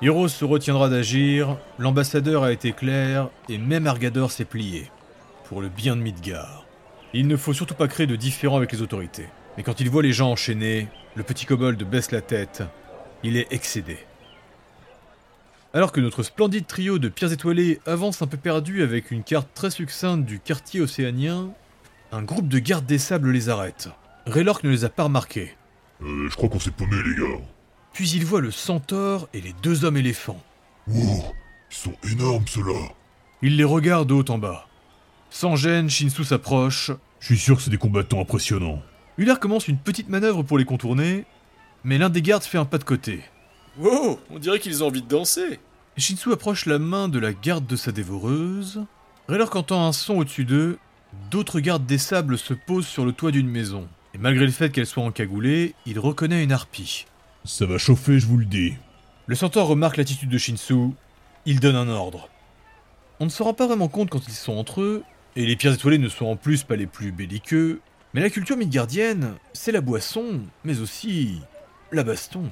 Hiro 0.00 0.28
se 0.28 0.44
retiendra 0.44 0.88
d'agir, 0.88 1.58
l'ambassadeur 1.78 2.44
a 2.44 2.52
été 2.52 2.72
clair 2.72 3.28
et 3.48 3.58
même 3.58 3.88
Argador 3.88 4.30
s'est 4.30 4.44
plié. 4.44 4.88
Pour 5.48 5.60
le 5.60 5.68
bien 5.68 5.96
de 5.96 6.00
Midgard. 6.00 6.64
Il 7.12 7.26
ne 7.26 7.36
faut 7.36 7.52
surtout 7.52 7.74
pas 7.74 7.88
créer 7.88 8.06
de 8.06 8.16
différends 8.16 8.56
avec 8.56 8.70
les 8.70 8.82
autorités. 8.82 9.28
Mais 9.56 9.64
quand 9.64 9.80
il 9.80 9.90
voit 9.90 10.02
les 10.02 10.12
gens 10.12 10.30
enchaînés, 10.30 10.86
le 11.16 11.24
petit 11.24 11.44
kobold 11.44 11.82
baisse 11.82 12.12
la 12.12 12.20
tête. 12.20 12.62
Il 13.24 13.36
est 13.36 13.52
excédé. 13.52 13.98
Alors 15.72 15.90
que 15.90 16.00
notre 16.00 16.22
splendide 16.22 16.68
trio 16.68 17.00
de 17.00 17.08
pierres 17.08 17.32
étoilées 17.32 17.80
avance 17.84 18.22
un 18.22 18.28
peu 18.28 18.36
perdu 18.36 18.84
avec 18.84 19.10
une 19.10 19.24
carte 19.24 19.48
très 19.54 19.70
succincte 19.70 20.24
du 20.24 20.38
quartier 20.38 20.80
océanien, 20.80 21.50
un 22.12 22.22
groupe 22.22 22.48
de 22.48 22.58
gardes 22.58 22.86
des 22.86 22.98
sables 22.98 23.30
les 23.30 23.48
arrête. 23.48 23.88
Raylork 24.26 24.64
ne 24.64 24.70
les 24.70 24.84
a 24.84 24.88
pas 24.88 25.04
remarqués. 25.04 25.56
Euh, 26.02 26.28
je 26.30 26.36
crois 26.36 26.48
qu'on 26.48 26.60
s'est 26.60 26.70
paumé, 26.70 26.96
les 27.04 27.14
gars. 27.14 27.40
Puis 27.92 28.10
il 28.10 28.24
voit 28.24 28.40
le 28.40 28.50
centaure 28.50 29.28
et 29.32 29.40
les 29.40 29.54
deux 29.62 29.84
hommes 29.84 29.96
éléphants. 29.96 30.42
Wow, 30.86 31.24
ils 31.70 31.76
sont 31.76 31.94
énormes, 32.10 32.46
ceux-là. 32.46 32.88
Il 33.42 33.56
les 33.56 33.64
regarde 33.64 34.08
de 34.08 34.14
haut 34.14 34.30
en 34.30 34.38
bas. 34.38 34.66
Sans 35.30 35.56
gêne, 35.56 35.90
Shinsu 35.90 36.24
s'approche. 36.24 36.90
Je 37.20 37.26
suis 37.26 37.38
sûr 37.38 37.56
que 37.56 37.62
c'est 37.62 37.70
des 37.70 37.78
combattants 37.78 38.20
impressionnants. 38.20 38.82
Uller 39.18 39.34
commence 39.40 39.68
une 39.68 39.78
petite 39.78 40.08
manœuvre 40.08 40.42
pour 40.42 40.58
les 40.58 40.64
contourner, 40.64 41.24
mais 41.84 41.98
l'un 41.98 42.10
des 42.10 42.22
gardes 42.22 42.42
fait 42.42 42.58
un 42.58 42.64
pas 42.64 42.78
de 42.78 42.84
côté. 42.84 43.20
Wow, 43.78 44.18
on 44.30 44.38
dirait 44.38 44.60
qu'ils 44.60 44.82
ont 44.82 44.88
envie 44.88 45.02
de 45.02 45.08
danser. 45.08 45.60
Shinsu 45.96 46.32
approche 46.32 46.66
la 46.66 46.78
main 46.78 47.08
de 47.08 47.18
la 47.18 47.32
garde 47.32 47.66
de 47.66 47.76
sa 47.76 47.92
dévoreuse. 47.92 48.84
Raylork 49.28 49.54
entend 49.56 49.86
un 49.86 49.92
son 49.92 50.16
au-dessus 50.16 50.44
d'eux. 50.44 50.78
D'autres 51.30 51.60
gardes 51.60 51.86
des 51.86 51.98
sables 51.98 52.38
se 52.38 52.54
posent 52.54 52.86
sur 52.86 53.04
le 53.04 53.12
toit 53.12 53.30
d'une 53.30 53.48
maison. 53.48 53.88
Et 54.14 54.18
malgré 54.18 54.46
le 54.46 54.52
fait 54.52 54.70
qu'elle 54.70 54.86
soit 54.86 55.02
encagoulée, 55.02 55.74
il 55.86 55.98
reconnaît 55.98 56.44
une 56.44 56.52
harpie. 56.52 57.06
Ça 57.44 57.66
va 57.66 57.78
chauffer, 57.78 58.18
je 58.18 58.26
vous 58.26 58.38
le 58.38 58.44
dis. 58.44 58.74
Le 59.26 59.34
centaure 59.34 59.66
remarque 59.66 59.96
l'attitude 59.96 60.28
de 60.28 60.38
Shinsu, 60.38 60.90
il 61.46 61.60
donne 61.60 61.76
un 61.76 61.88
ordre. 61.88 62.28
On 63.20 63.24
ne 63.24 63.30
se 63.30 63.42
rend 63.42 63.54
pas 63.54 63.66
vraiment 63.66 63.88
compte 63.88 64.10
quand 64.10 64.28
ils 64.28 64.34
sont 64.34 64.54
entre 64.54 64.82
eux, 64.82 65.02
et 65.36 65.46
les 65.46 65.56
pierres 65.56 65.74
étoilées 65.74 65.98
ne 65.98 66.08
sont 66.08 66.26
en 66.26 66.36
plus 66.36 66.62
pas 66.62 66.76
les 66.76 66.86
plus 66.86 67.10
belliqueux, 67.10 67.80
mais 68.12 68.20
la 68.20 68.30
culture 68.30 68.56
midgardienne, 68.56 69.34
c'est 69.52 69.72
la 69.72 69.80
boisson, 69.80 70.40
mais 70.64 70.80
aussi 70.80 71.40
la 71.90 72.04
baston. 72.04 72.44